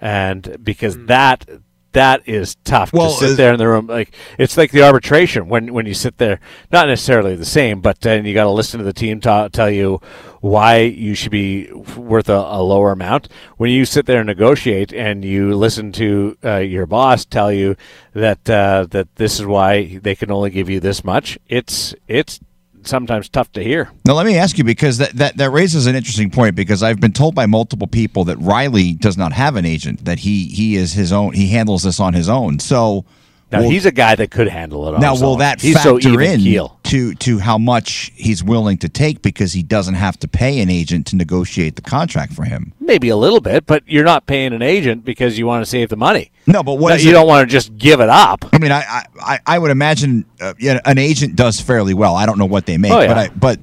[0.00, 1.46] and because that
[1.92, 3.86] that is tough Well, to sit there in the room.
[3.86, 8.00] Like it's like the arbitration when when you sit there, not necessarily the same, but
[8.00, 10.00] then you got to listen to the team tell you
[10.40, 13.28] why you should be worth a, a lower amount.
[13.56, 17.76] When you sit there and negotiate, and you listen to uh, your boss tell you
[18.14, 22.40] that uh, that this is why they can only give you this much, it's it's
[22.84, 23.90] sometimes tough to hear.
[24.04, 27.00] Now, let me ask you because that, that, that raises an interesting point because I've
[27.00, 30.76] been told by multiple people that Reilly does not have an agent, that he, he
[30.76, 32.58] is his own, he handles this on his own.
[32.58, 33.04] So
[33.52, 35.00] Now will- he's a guy that could handle it.
[35.00, 36.78] Now will that he's factor so in keel.
[36.84, 40.70] to to how much he's willing to take because he doesn't have to pay an
[40.70, 42.72] agent to negotiate the contract for him?
[42.80, 45.88] Maybe a little bit, but you're not paying an agent because you want to save
[45.88, 46.30] the money.
[46.46, 48.44] No, but what No, you it- don't want to just give it up.
[48.52, 51.94] I mean, I I, I- I would imagine uh, you know, an agent does fairly
[51.94, 52.14] well.
[52.14, 53.08] I don't know what they make, Oh, yeah.
[53.08, 53.60] but I, but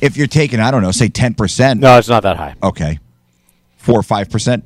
[0.00, 2.54] if you're taking, I don't know, say ten percent, No, it's not that high.
[2.62, 2.98] okay,
[3.76, 4.64] four or five percent,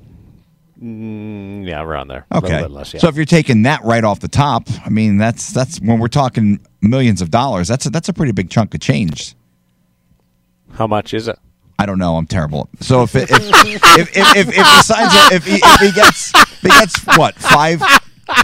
[0.82, 2.26] Mm, Yeah, around there.
[2.32, 2.48] Okay.
[2.48, 3.00] little bit less, yeah.
[3.00, 6.08] So if you're taking that right off the top, I mean, that's that's when we're
[6.08, 7.68] talking millions of dollars.
[7.68, 9.34] That's a, that's a pretty big chunk of change.
[10.72, 11.38] How much is it?
[11.78, 12.16] I don't know.
[12.16, 12.68] I'm terrible.
[12.80, 15.92] So if it, if, if, if, if, if he signs a, if he, if he
[15.92, 17.80] gets if he gets what five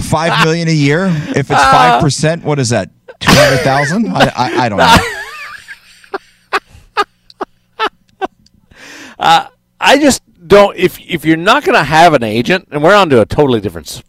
[0.02, 2.90] five million a year, if it's five percent, what is that?
[3.20, 4.08] Two hundred thousand?
[4.08, 4.96] I, I I don't know.
[9.80, 10.76] I just don't.
[10.76, 13.60] If if you're not going to have an agent, and we're on to a totally
[13.60, 14.02] different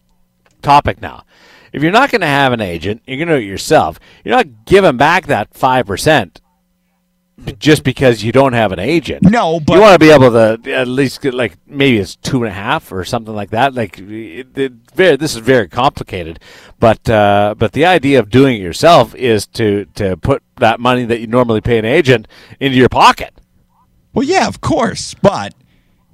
[0.62, 1.24] topic now.
[1.72, 3.98] If you're not going to have an agent, you're going to do it yourself.
[4.26, 6.42] You're not giving back that five percent
[7.58, 9.24] just because you don't have an agent.
[9.24, 12.44] No, but- you want to be able to at least get like maybe it's two
[12.44, 13.74] and a half or something like that.
[13.74, 16.40] Like it, it, very, this is very complicated,
[16.80, 21.06] but uh, but the idea of doing it yourself is to to put that money
[21.06, 22.28] that you normally pay an agent
[22.60, 23.34] into your pocket.
[24.14, 25.54] Well, yeah, of course, but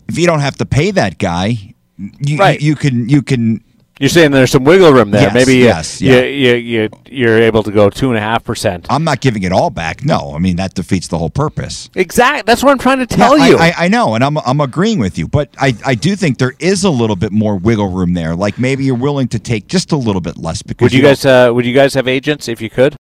[0.08, 2.62] if you don't have to pay that guy, you Right.
[2.62, 3.63] you can you can
[4.00, 5.24] You're saying there's some wiggle room there.
[5.24, 6.22] Yes, Maybe you, yes, you, yeah.
[6.22, 8.86] you, you, you're able to go two and a half percent.
[8.91, 10.06] I'm not giving it all back.
[10.06, 11.89] No, I mean that defeats the whole purpose.
[11.96, 12.43] Exactly.
[12.46, 13.58] That's what I'm trying to tell Yeah, you.
[13.58, 16.54] I, I know, and I'm I'm agreeing with you, but I, I do think there
[16.60, 18.36] is a little bit more wiggle room there.
[18.36, 21.12] Like maybe you're willing to take just a little bit less because would you don't-
[21.12, 22.96] guys uh, Would you guys have agents if you could?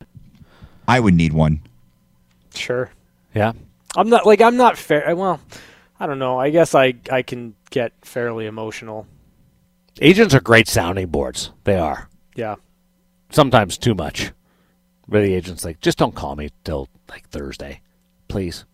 [0.87, 1.59] I would need one.
[2.53, 2.89] Sure.
[3.33, 3.51] Yeah.
[3.97, 5.13] I'm not like I'm not fair.
[5.15, 5.41] Well,
[5.99, 6.38] I don't know.
[6.39, 9.08] I guess I I can get fairly emotional.
[10.01, 11.51] Agents are great sounding boards.
[11.63, 12.55] They are Yeah.
[13.29, 14.31] sometimes too much.
[15.08, 17.81] But the agent's like, just don't call me till like Thursday,
[18.27, 18.65] please.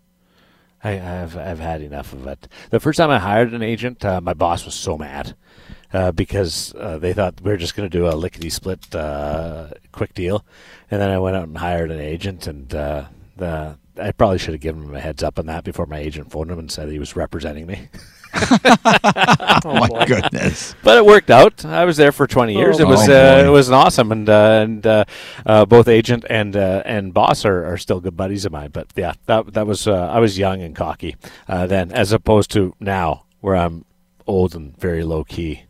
[0.84, 2.48] I, have I've had enough of it.
[2.72, 5.36] The first time I hired an agent, uh, my boss was so mad
[5.94, 9.68] uh, because uh, they thought we were just going to do a lickety split uh,
[9.92, 10.44] quick deal,
[10.90, 13.06] and then I went out and hired an agent, and uh,
[13.38, 16.32] the I probably should have given him a heads up on that before my agent
[16.32, 17.90] phoned him and said he was representing me.
[18.34, 20.74] oh my goodness!
[20.84, 21.66] But it worked out.
[21.66, 22.80] I was there for 20 years.
[22.80, 23.14] Oh, it was boy.
[23.14, 25.06] uh, it was an awesome, and uh, and uh,
[25.46, 28.70] uh, both agent and uh, and boss are, are still good buddies of mine.
[28.72, 31.16] But yeah, that that was uh, I was young and cocky
[31.50, 33.84] uh, then, as opposed to now, where I'm
[34.28, 35.64] old and very low key.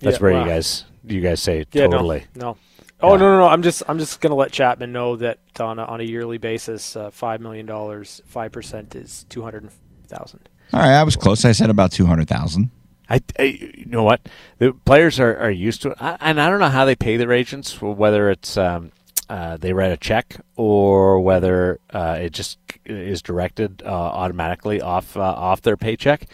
[0.00, 0.44] That's Yeah, where wow.
[0.44, 2.24] you guys you guys say Yeah, totally.
[2.34, 2.56] no, no.
[3.00, 3.18] Oh Yeah.
[3.20, 3.48] no, no, no!
[3.48, 6.96] I'm just, I'm just gonna let Chapman know that on a, on a yearly basis,
[6.96, 9.68] uh, five million dollars, five percent is two hundred
[10.06, 10.48] thousand.
[10.72, 11.44] All right, I was close.
[11.44, 12.70] I said about two hundred thousand.
[13.10, 14.26] I, I, you know what?
[14.58, 17.18] The players are, are used to it, I, and I don't know how they pay
[17.18, 18.92] their agents, whether it's um,
[19.28, 25.16] uh, they write a check or whether uh, it just is directed uh, automatically off
[25.16, 26.26] uh, off their paycheck.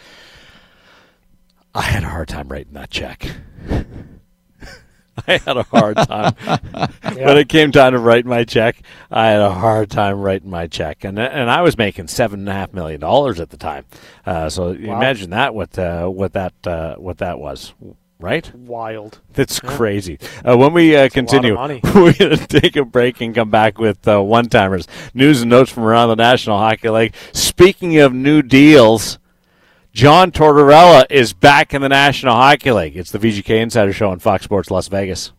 [1.75, 3.29] I had a hard time writing that check.
[5.27, 6.33] I had a hard time
[7.15, 8.81] when it came time to write my check.
[9.09, 12.49] I had a hard time writing my check, and and I was making seven and
[12.49, 13.85] a half million dollars at the time.
[14.25, 17.73] Uh, so you imagine that what uh, what that uh, what that was,
[18.19, 18.53] right?
[18.55, 19.19] Wild.
[19.33, 20.19] That's crazy.
[20.43, 21.55] Uh, when we uh, continue,
[21.95, 25.49] we're going to take a break and come back with uh, one timers, news and
[25.49, 27.15] notes from around the National Hockey League.
[27.33, 29.19] Speaking of new deals,
[29.93, 32.95] John Tortorella is back in the National Hockey League.
[32.95, 35.33] It's the VGK Insider Show on Fox Sports Las Vegas.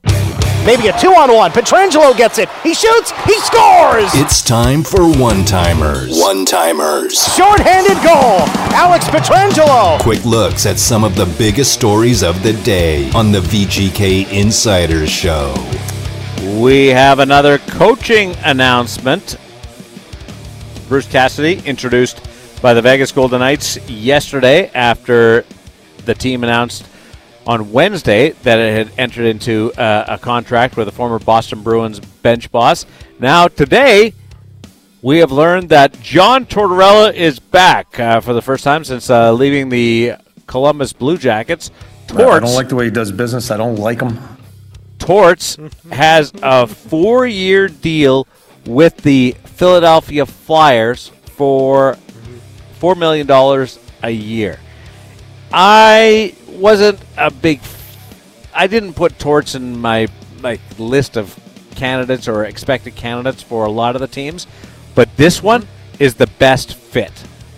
[0.67, 1.51] Maybe a two on one.
[1.53, 2.51] Pietrangelo gets it.
[2.63, 3.13] He shoots.
[3.25, 4.11] He scores.
[4.15, 6.21] It's time for one timers.
[6.21, 7.19] One timers.
[7.35, 8.47] Short-handed goal.
[8.77, 9.99] Alex Pietrangelo.
[10.01, 15.07] Quick looks at some of the biggest stories of the day on the VGK Insider
[15.07, 15.55] Show.
[16.61, 19.39] We have another coaching announcement.
[20.89, 22.21] Bruce Cassidy introduced
[22.63, 25.45] by the Vegas Golden Knights yesterday after
[26.05, 26.87] the team announced
[27.45, 31.99] on Wednesday that it had entered into uh, a contract with a former Boston Bruins
[31.99, 32.87] bench boss.
[33.19, 34.15] Now, today,
[35.03, 39.33] we have learned that John Tortorella is back uh, for the first time since uh,
[39.33, 40.13] leaving the
[40.47, 41.73] Columbus Blue Jackets.
[42.11, 43.51] I don't like the way he does business.
[43.51, 44.21] I don't like him.
[45.01, 45.59] Torts
[45.91, 48.29] has a four year deal
[48.67, 51.97] with the Philadelphia Flyers for
[52.83, 53.31] $4 million
[54.03, 54.59] a year.
[55.53, 57.61] I wasn't a big.
[58.53, 60.09] I didn't put Torts in my
[60.41, 61.39] like list of
[61.77, 64.49] candidates or expected candidates for a lot of the teams,
[64.97, 65.69] but this one
[66.01, 67.13] is the best fit.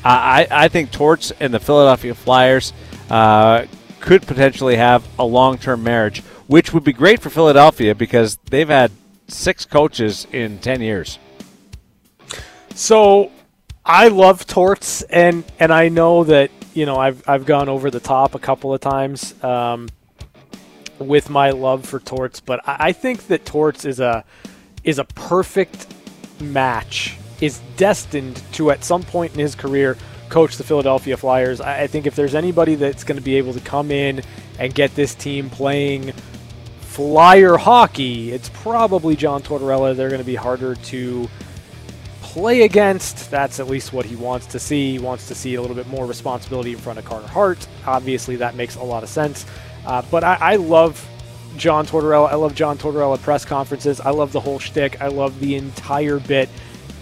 [0.04, 2.74] I, I I think Torts and the Philadelphia Flyers
[3.08, 3.64] uh,
[4.00, 8.68] could potentially have a long term marriage, which would be great for Philadelphia because they've
[8.68, 8.90] had
[9.28, 11.18] six coaches in 10 years.
[12.74, 13.30] So
[13.86, 18.00] I love torts, and and I know that you know I've I've gone over the
[18.00, 19.88] top a couple of times um,
[20.98, 24.24] with my love for torts, but I, I think that torts is a
[24.84, 25.86] is a perfect
[26.40, 27.18] match.
[27.40, 29.98] Is destined to at some point in his career
[30.30, 31.60] coach the Philadelphia Flyers.
[31.60, 34.22] I, I think if there's anybody that's going to be able to come in
[34.58, 36.12] and get this team playing
[36.80, 39.94] flyer hockey, it's probably John Tortorella.
[39.94, 41.28] They're going to be harder to
[42.34, 43.30] play against.
[43.30, 44.94] That's at least what he wants to see.
[44.94, 47.64] He wants to see a little bit more responsibility in front of Carter Hart.
[47.86, 49.46] Obviously, that makes a lot of sense.
[49.86, 51.08] Uh, but I, I love
[51.56, 52.28] John Tortorella.
[52.28, 54.00] I love John Tortorella press conferences.
[54.00, 55.00] I love the whole shtick.
[55.00, 56.48] I love the entire bit.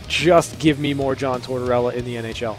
[0.06, 2.58] Just give me more John Tortorella in the NHL.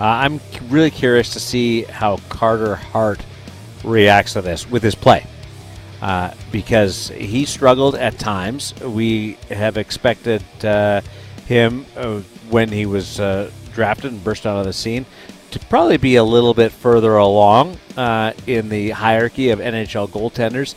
[0.00, 3.20] Uh, I'm really curious to see how Carter Hart
[3.84, 5.26] reacts to this with his play.
[6.00, 8.74] Uh, because he struggled at times.
[8.80, 11.02] We have expected uh,
[11.46, 15.06] him, uh, when he was uh, drafted and burst out of the scene,
[15.50, 20.74] to probably be a little bit further along uh, in the hierarchy of NHL goaltenders.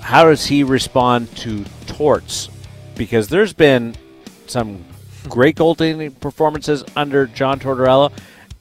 [0.00, 2.48] How does he respond to torts?
[2.96, 3.94] Because there's been
[4.46, 4.84] some
[5.28, 8.10] great goaltending performances under John Tortorella,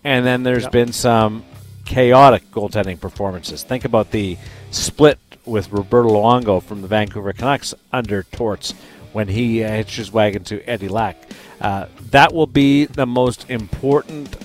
[0.04, 0.72] and then there's Yep.
[0.72, 1.44] been some
[1.86, 3.64] chaotic goaltending performances.
[3.64, 4.38] Think about the
[4.72, 8.74] split with Roberto Luongo from the Vancouver Canucks under Torts
[9.14, 11.18] when he hitched his wagon to Eddie Lack.
[11.60, 14.36] Uh, that will be the most important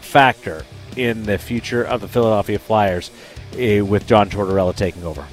[0.00, 0.64] factor
[0.96, 3.10] in the future of the Philadelphia Flyers
[3.54, 5.26] uh, with John Tortorella taking over.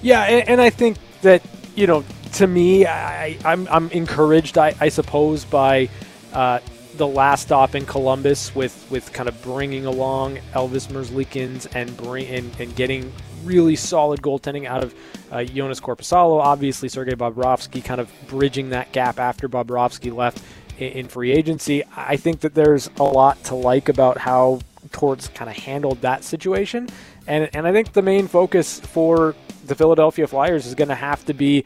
[0.00, 1.42] Yeah, and, and I think that
[1.74, 5.88] you know, to me, I, I'm I'm encouraged, I, I suppose, by
[6.32, 6.60] uh,
[6.96, 12.26] the last stop in Columbus with with kind of bringing along Elvis Merzlikins and bring
[12.28, 13.12] and, and getting
[13.44, 14.94] really solid goaltending out of
[15.30, 16.40] uh, Joonas Korpisalo.
[16.40, 20.42] Obviously, Sergei Bobrovsky kind of bridging that gap after Bobrovsky left
[20.78, 21.82] in, in free agency.
[21.96, 26.24] I think that there's a lot to like about how Torts kind of handled that
[26.24, 26.88] situation.
[27.26, 29.34] And, and I think the main focus for
[29.66, 31.64] the Philadelphia Flyers is going to have to be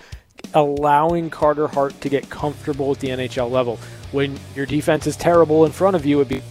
[0.55, 3.79] allowing Carter Hart to get comfortable at the NHL level.
[4.13, 6.43] When your defense is terrible in front of you, it'd be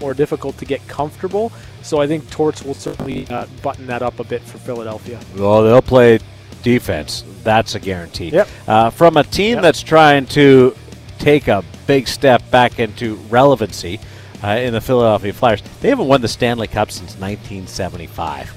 [0.00, 1.52] more difficult to get comfortable.
[1.82, 5.20] So I think Torts will certainly uh, button that up a bit for Philadelphia.
[5.36, 6.18] Well, they'll play
[6.62, 7.24] defense.
[7.42, 8.30] That's a guarantee.
[8.30, 8.48] Yep.
[8.66, 9.62] Uh, from a team Yep.
[9.62, 10.74] that's trying to
[11.18, 14.00] take a big step back into relevancy
[14.42, 18.52] uh, in the Philadelphia Flyers, they haven't won the Stanley Cup since 1975.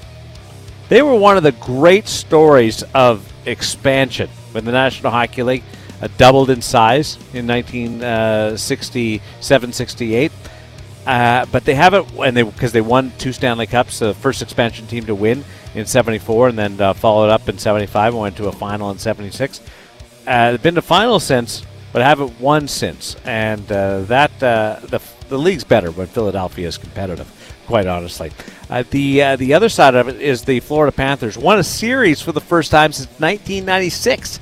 [0.90, 5.64] They were one of the great stories of expansion when the National Hockey League
[6.04, 10.32] uh, doubled in size in 1967 68.
[11.06, 14.88] Uh, but they haven't, and they because they won two Stanley Cups, the first expansion
[14.88, 15.44] team to win
[15.76, 18.98] in '74, and then uh, followed up in '75 and went to a final in
[18.98, 19.60] '76.
[20.26, 25.02] Uh, they've been to finals since, but haven't won since, and uh, that uh, the
[25.28, 27.30] the league's better when Philadelphia is competitive.
[27.68, 28.32] Quite honestly,
[28.70, 32.22] uh, the uh, the other side of it is the Florida Panthers won a series
[32.22, 34.40] for the first time since 1996.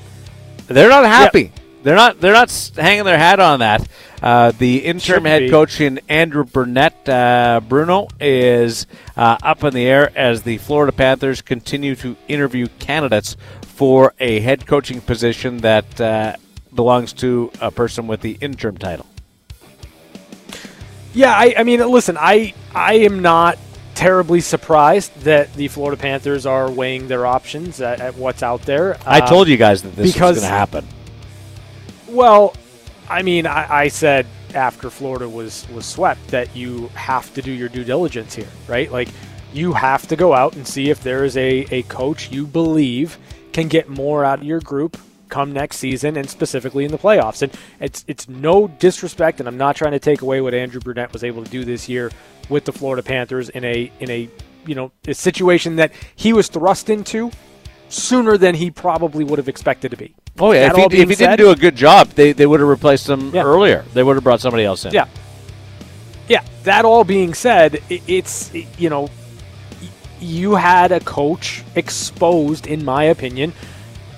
[0.74, 1.52] They're not happy.
[1.82, 2.20] They're not.
[2.20, 3.88] They're not hanging their hat on that.
[4.22, 5.50] Uh, the interim Shouldn't head be.
[5.50, 10.92] coach in Andrew Brunette uh, Bruno is uh, up in the air as the Florida
[10.92, 16.36] Panthers continue to interview candidates for a head coaching position that uh,
[16.72, 19.06] belongs to a person with the interim title.
[21.14, 23.58] Yeah, I, I mean, listen, I I am not
[23.94, 28.96] terribly surprised that the Florida Panthers are weighing their options at, at what's out there.
[29.06, 30.86] I Uh, told you guys that this was going to happen.
[32.08, 32.54] Well,
[33.08, 37.50] I mean, I, I said after Florida was was swept that you have to do
[37.50, 38.90] your due diligence here, right?
[38.92, 39.08] Like
[39.52, 43.18] you have to go out and see if there is a, a coach you believe
[43.52, 44.96] can get more out of your group
[45.32, 47.42] come next season and specifically in the playoffs.
[47.42, 51.12] And it's it's no disrespect, and I'm not trying to take away what Andrew Brunette
[51.12, 52.10] was able to do this year
[52.48, 54.28] with the Florida Panthers in a in a
[54.66, 57.30] you know a situation that he was thrust into
[57.88, 60.14] sooner than he probably would have expected to be.
[60.38, 62.46] Oh yeah, That if he, if he said- didn't do a good job, they, they
[62.46, 63.42] would have replaced him Yeah.
[63.44, 63.84] earlier.
[63.92, 64.92] They would have brought somebody else in.
[64.94, 65.06] Yeah.
[66.28, 66.42] Yeah.
[66.64, 69.10] That all being said, it's, you know,
[70.20, 73.52] you had a coach exposed, in my opinion,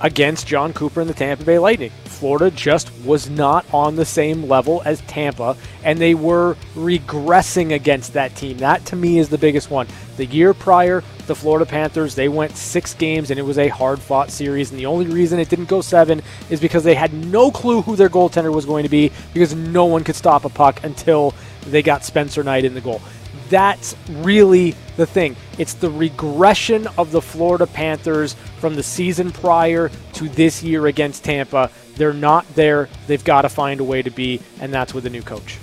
[0.05, 1.91] against Jon Cooper and the Tampa Bay Lightning.
[2.05, 8.13] Florida just was not on the same level as Tampa, and they were regressing against
[8.13, 8.59] that team.
[8.59, 9.87] That, to me, is the biggest one.
[10.19, 13.99] The year prior, the Florida Panthers, they went six games, and it was a hard
[13.99, 14.71] fought series.
[14.71, 17.97] And the only reason it didn't go seven is because they had no clue who
[17.97, 21.35] their goaltender was going to be because no one could stop a puck until
[21.69, 23.01] they got Spencer Knight in the goal.
[23.49, 25.37] That's really the thing.
[25.59, 31.25] It's the regression of the Florida Panthers from the season prior to this year against
[31.25, 31.71] Tampa.
[31.97, 32.89] They're not there.
[33.07, 35.59] They've got to find a way to be, and that's with a new coach.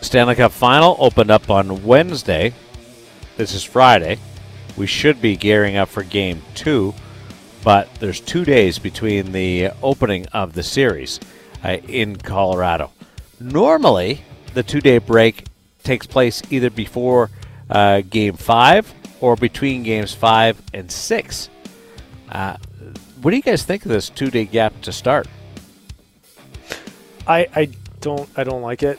[0.00, 2.52] Stanley Cup final opened up on Wednesday.
[3.36, 4.18] This is Friday.
[4.76, 6.94] We should be gearing up for game two,
[7.62, 11.20] but there's two days between the opening of the series
[11.62, 12.90] uh, in Colorado.
[13.38, 15.44] Normally, the two day break
[15.82, 17.30] takes place either before
[17.70, 21.48] uh, game five or between games five and six.
[22.28, 22.56] Uh,
[23.20, 25.26] what do you guys think of this two day gap to start?
[27.26, 27.68] I, I
[28.00, 28.98] don't I don't like it.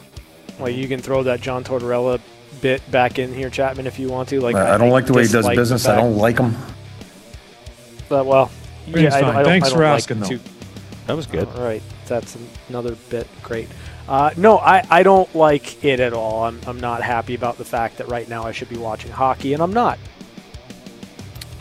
[0.60, 2.20] Like you can throw that John Tortorella
[2.62, 4.40] bit back in here, Chapman, if you want to.
[4.40, 5.86] Like I don't like the way he does business.
[5.86, 6.56] I don't like him.
[8.08, 8.52] But well,
[8.88, 10.28] yeah, I, I don't, Thanks I don't for like asking, though.
[10.28, 10.40] to-
[11.08, 11.48] That was good.
[11.50, 12.38] All right, that's
[12.70, 13.28] another bit.
[13.42, 13.68] Great.
[14.08, 16.44] Uh, no, I, I don't like it at all.
[16.44, 19.54] I'm, I'm not happy about the fact that right now I should be watching hockey,
[19.54, 19.98] and I'm not.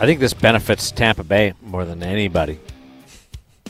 [0.00, 2.58] I think this benefits Tampa Bay more than anybody.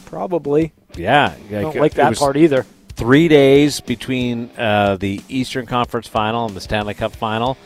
[0.06, 0.72] Probably.
[0.94, 2.64] Yeah, I don't like that part either.
[2.94, 7.58] Three days between uh, the Eastern Conference Final and the Stanley Cup Final,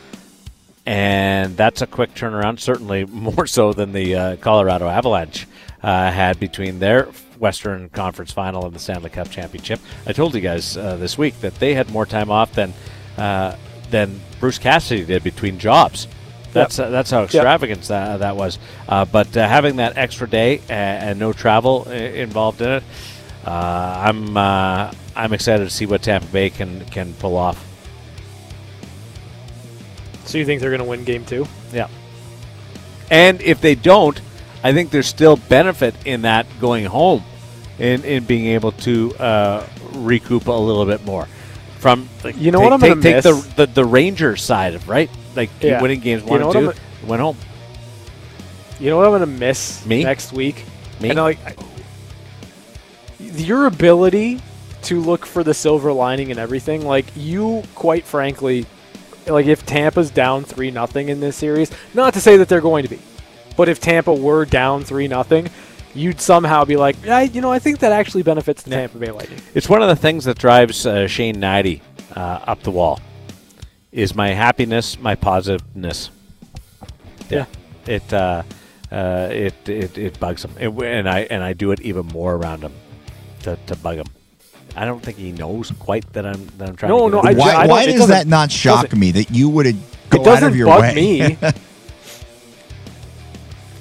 [0.85, 2.59] and that's a quick turnaround.
[2.59, 5.47] Certainly more so than the uh, Colorado Avalanche
[5.83, 7.07] uh, had between their
[7.39, 9.79] Western Conference Final and the Stanley Cup Championship.
[10.05, 12.73] I told you guys uh, this week that they had more time off than
[13.17, 13.55] uh,
[13.89, 16.07] than Bruce Cassidy did between jobs.
[16.53, 18.57] That's uh, that's how extravagant that, that was.
[18.87, 22.83] Uh, but uh, having that extra day and, and no travel uh, involved in it,
[23.45, 27.63] uh, I'm uh, I'm excited to see what Tampa Bay can can pull off.
[30.25, 31.47] So you think they're going to win game two?
[31.71, 31.87] Yeah.
[33.09, 34.19] And if they don't,
[34.63, 37.23] I think there's still benefit in that going home,
[37.79, 41.27] in in being able to uh, recoup a little bit more
[41.79, 42.09] from.
[42.23, 43.25] Like, You know take, what I'm take, gonna take miss?
[43.55, 45.81] the, the the Rangers side of right, like Yeah.
[45.81, 47.37] winning games You one know and two, I'm went home.
[48.79, 50.03] You know what I'm going to miss Me?
[50.03, 50.63] next week?
[51.01, 51.09] Me?
[51.09, 51.55] And like I-
[53.19, 54.39] your ability
[54.83, 58.65] to look for the silver lining and everything, like you, quite frankly,
[59.25, 62.83] like if Tampa's down three nothing in this series, not to say that they're going
[62.83, 62.99] to be,
[63.57, 65.49] but if Tampa were down three nothing,
[65.93, 69.11] you'd somehow be like, yeah, you know, I think that actually benefits the Tampa Bay
[69.11, 69.41] Lightning.
[69.53, 71.81] It's one of the things that drives uh, Shane Hnidy
[72.15, 72.99] uh, up the wall.
[73.91, 76.11] Is my happiness, my positiveness.
[77.29, 77.45] Yeah.
[77.87, 78.43] It uh,
[78.91, 82.35] uh, it, it it bugs him, and, and I and I do it even more
[82.35, 82.73] around him
[83.43, 84.05] to, to bug him.
[84.75, 86.89] I don't think he knows quite that I'm that I'm trying.
[86.91, 89.49] No, to no, get I why don't- why does that not shock me that you
[89.49, 89.65] would
[90.09, 90.93] go It out doesn't of your bug way?
[90.95, 91.37] me.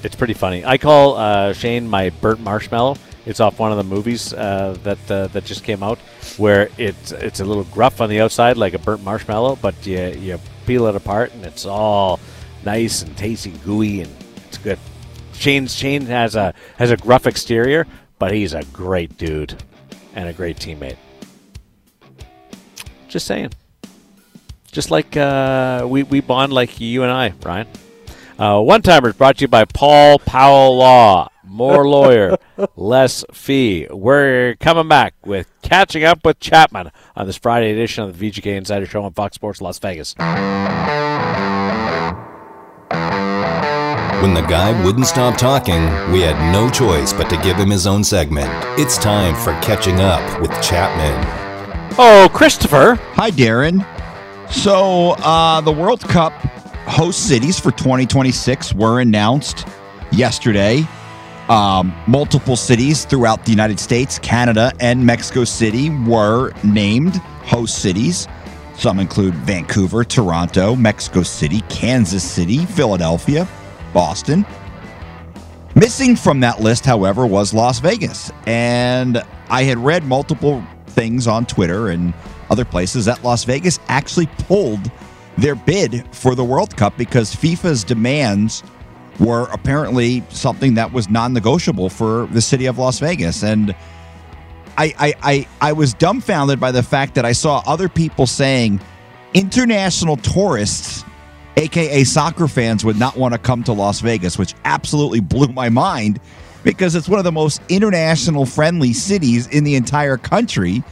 [0.07, 0.65] It's pretty funny.
[0.65, 2.97] I call uh, Shane my burnt marshmallow.
[3.27, 5.99] It's off one of the movies uh, that uh, that just came out,
[6.37, 9.99] where it's it's a little gruff on the outside, like a burnt marshmallow, but you
[10.11, 12.21] you peel it apart and it's all
[12.65, 14.15] nice and tasty, gooey, and
[14.47, 14.79] it's good.
[15.33, 17.85] Shane Shane has a has a gruff exterior,
[18.21, 19.61] but he's a great dude
[20.15, 20.99] and a great teammate.
[23.09, 23.51] Just saying.
[24.71, 27.67] Just like uh, we we bond like you and I, Ryan.
[28.39, 31.31] Uh, One timers brought to you by Paul Powell Law.
[31.45, 32.37] More lawyer,
[32.77, 33.87] less fee.
[33.91, 38.57] We're coming back with catching up with Chapman on this Friday edition of the VGK
[38.57, 40.15] Insider Show on Fox Sports Las Vegas.
[44.23, 45.83] When the guy wouldn't stop talking,
[46.13, 48.51] we had no choice but to give him his own segment.
[48.79, 51.15] It's time for Catching Up with Chapman.
[51.99, 52.97] Oh, Christopher.
[53.15, 53.87] Hi, Darren.
[54.51, 56.33] So, uh, the World Cup
[56.87, 59.67] host cities for 2026 were announced
[60.13, 60.87] yesterday.
[61.49, 68.27] Um, multiple cities throughout the United States, Canada, and Mexico City were named host cities.
[68.77, 73.49] Some include Vancouver, Toronto, Mexico City, Kansas City, Philadelphia,
[73.93, 74.45] Boston.
[75.75, 78.31] Missing from that list, however, was Las Vegas.
[78.47, 82.13] And I had read multiple things on Twitter and
[82.51, 84.91] other places that Las Vegas actually pulled
[85.39, 88.63] their bid for the World Cup because FIFA's demands
[89.19, 93.43] were apparently something that was non negotiable for the city of Las Vegas.
[93.43, 93.75] And
[94.79, 98.81] I, I, I, I was dumbfounded by the fact that I saw other people saying
[99.35, 101.05] international tourists,
[101.57, 105.69] aka soccer fans, would not want to come to Las Vegas, which absolutely blew my
[105.69, 106.21] mind
[106.63, 110.83] because it's one of the most international friendly cities in the entire country.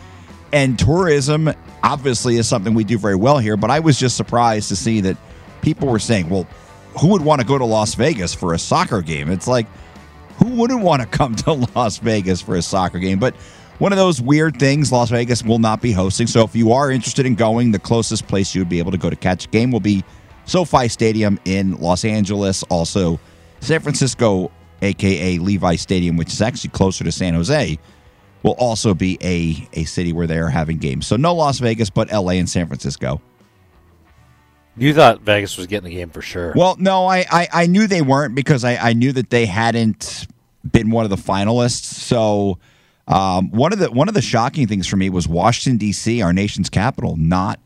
[0.52, 1.52] And tourism
[1.84, 5.02] obviously is something we do very well here, but I was just surprised to see
[5.02, 5.16] that
[5.60, 6.48] people were saying, well,
[6.98, 9.30] who would want to go to Las Vegas for a soccer game?
[9.30, 9.66] It's like,
[10.38, 13.18] who wouldn't want to come to Las Vegas for a soccer game?
[13.18, 13.36] But
[13.78, 16.26] one of those weird things, Las Vegas will not be hosting.
[16.26, 18.98] So if you are interested in going, the closest place you would be able to
[18.98, 20.04] go to catch a game will be
[20.46, 22.62] SoFi Stadium in Los Angeles.
[22.64, 23.20] Also,
[23.60, 27.78] San Francisco, aka Levi Stadium, which is actually closer to San Jose,
[28.44, 31.06] will also be a, a city where they are having games.
[31.08, 33.20] So no Las Vegas, but LA and San Francisco.
[34.76, 36.52] You thought Vegas was getting the game for sure.
[36.54, 40.26] Well, no, I, I, I knew they weren't because I, I knew that they hadn't
[40.70, 41.84] been one of the finalists.
[41.84, 42.58] So
[43.08, 46.32] um, one of the one of the shocking things for me was Washington D.C., our
[46.32, 47.60] nation's capital, not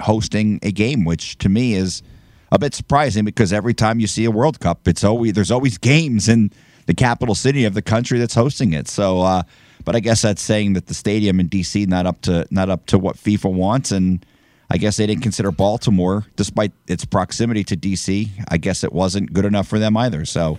[0.00, 2.02] hosting a game, which to me is
[2.50, 5.78] a bit surprising because every time you see a World Cup, it's always there's always
[5.78, 6.50] games in
[6.86, 8.88] the capital city of the country that's hosting it.
[8.88, 9.42] So, uh,
[9.88, 11.86] but I guess that's saying that the stadium in D.C.
[11.86, 14.24] not up to not up to what FIFA wants and.
[14.70, 18.28] I guess they didn't consider Baltimore, despite its proximity to DC.
[18.48, 20.26] I guess it wasn't good enough for them either.
[20.26, 20.58] So,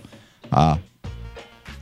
[0.50, 0.78] uh,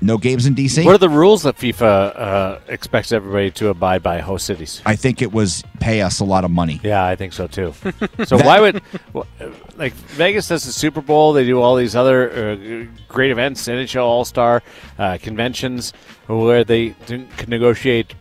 [0.00, 0.84] no games in DC.
[0.84, 4.80] What are the rules that FIFA uh, expects everybody to abide by host cities?
[4.86, 6.80] I think it was pay us a lot of money.
[6.84, 7.74] Yeah, I think so too.
[8.24, 8.82] so why would
[9.76, 11.32] like Vegas does the Super Bowl?
[11.32, 14.62] They do all these other uh, great events, NHL All Star
[14.98, 15.92] uh, conventions,
[16.26, 18.14] where they can negotiate.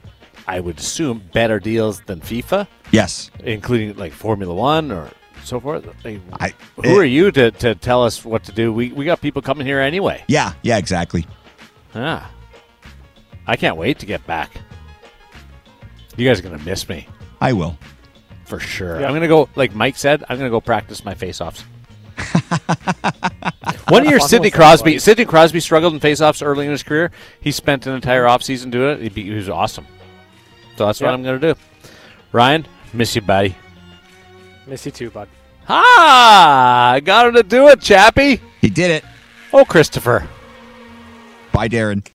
[0.50, 5.10] I would assume better deals than FIFA, Yes, including like Formula One or
[5.44, 5.86] so forth.
[6.06, 8.72] Like, I- who it- are you to, to tell us what to do?
[8.72, 10.24] We we got people coming here anyway.
[10.30, 11.26] yeah, yeah, exactly.
[11.98, 12.30] Ah,
[13.46, 14.52] I can't wait to get back.
[16.16, 17.08] You guys are gonna miss me.
[17.42, 17.78] I will.
[18.46, 19.00] For sure.
[19.00, 19.08] Yeah.
[19.08, 21.66] I'm going to go, like Mike said, I'm going to go practice my face offs.
[23.90, 24.92] One year, fun Sidney was that, Crosby.
[24.92, 25.00] buddy?
[25.00, 27.12] Sidney Crosby struggled in face-offs early in his career.
[27.42, 29.02] He spent an entire offseason doing it.
[29.02, 29.86] He, be, he was awesome.
[30.78, 31.14] So that's what Yeah.
[31.14, 31.60] I'm going to do.
[32.32, 33.56] Ryan, miss you, buddy.
[34.66, 35.28] Miss you too, bud.
[35.68, 38.40] Ah, I got him to do it, Chappie.
[38.62, 39.04] He did it.
[39.52, 40.26] Oh, Christopher.
[41.58, 42.04] Bye, Darren.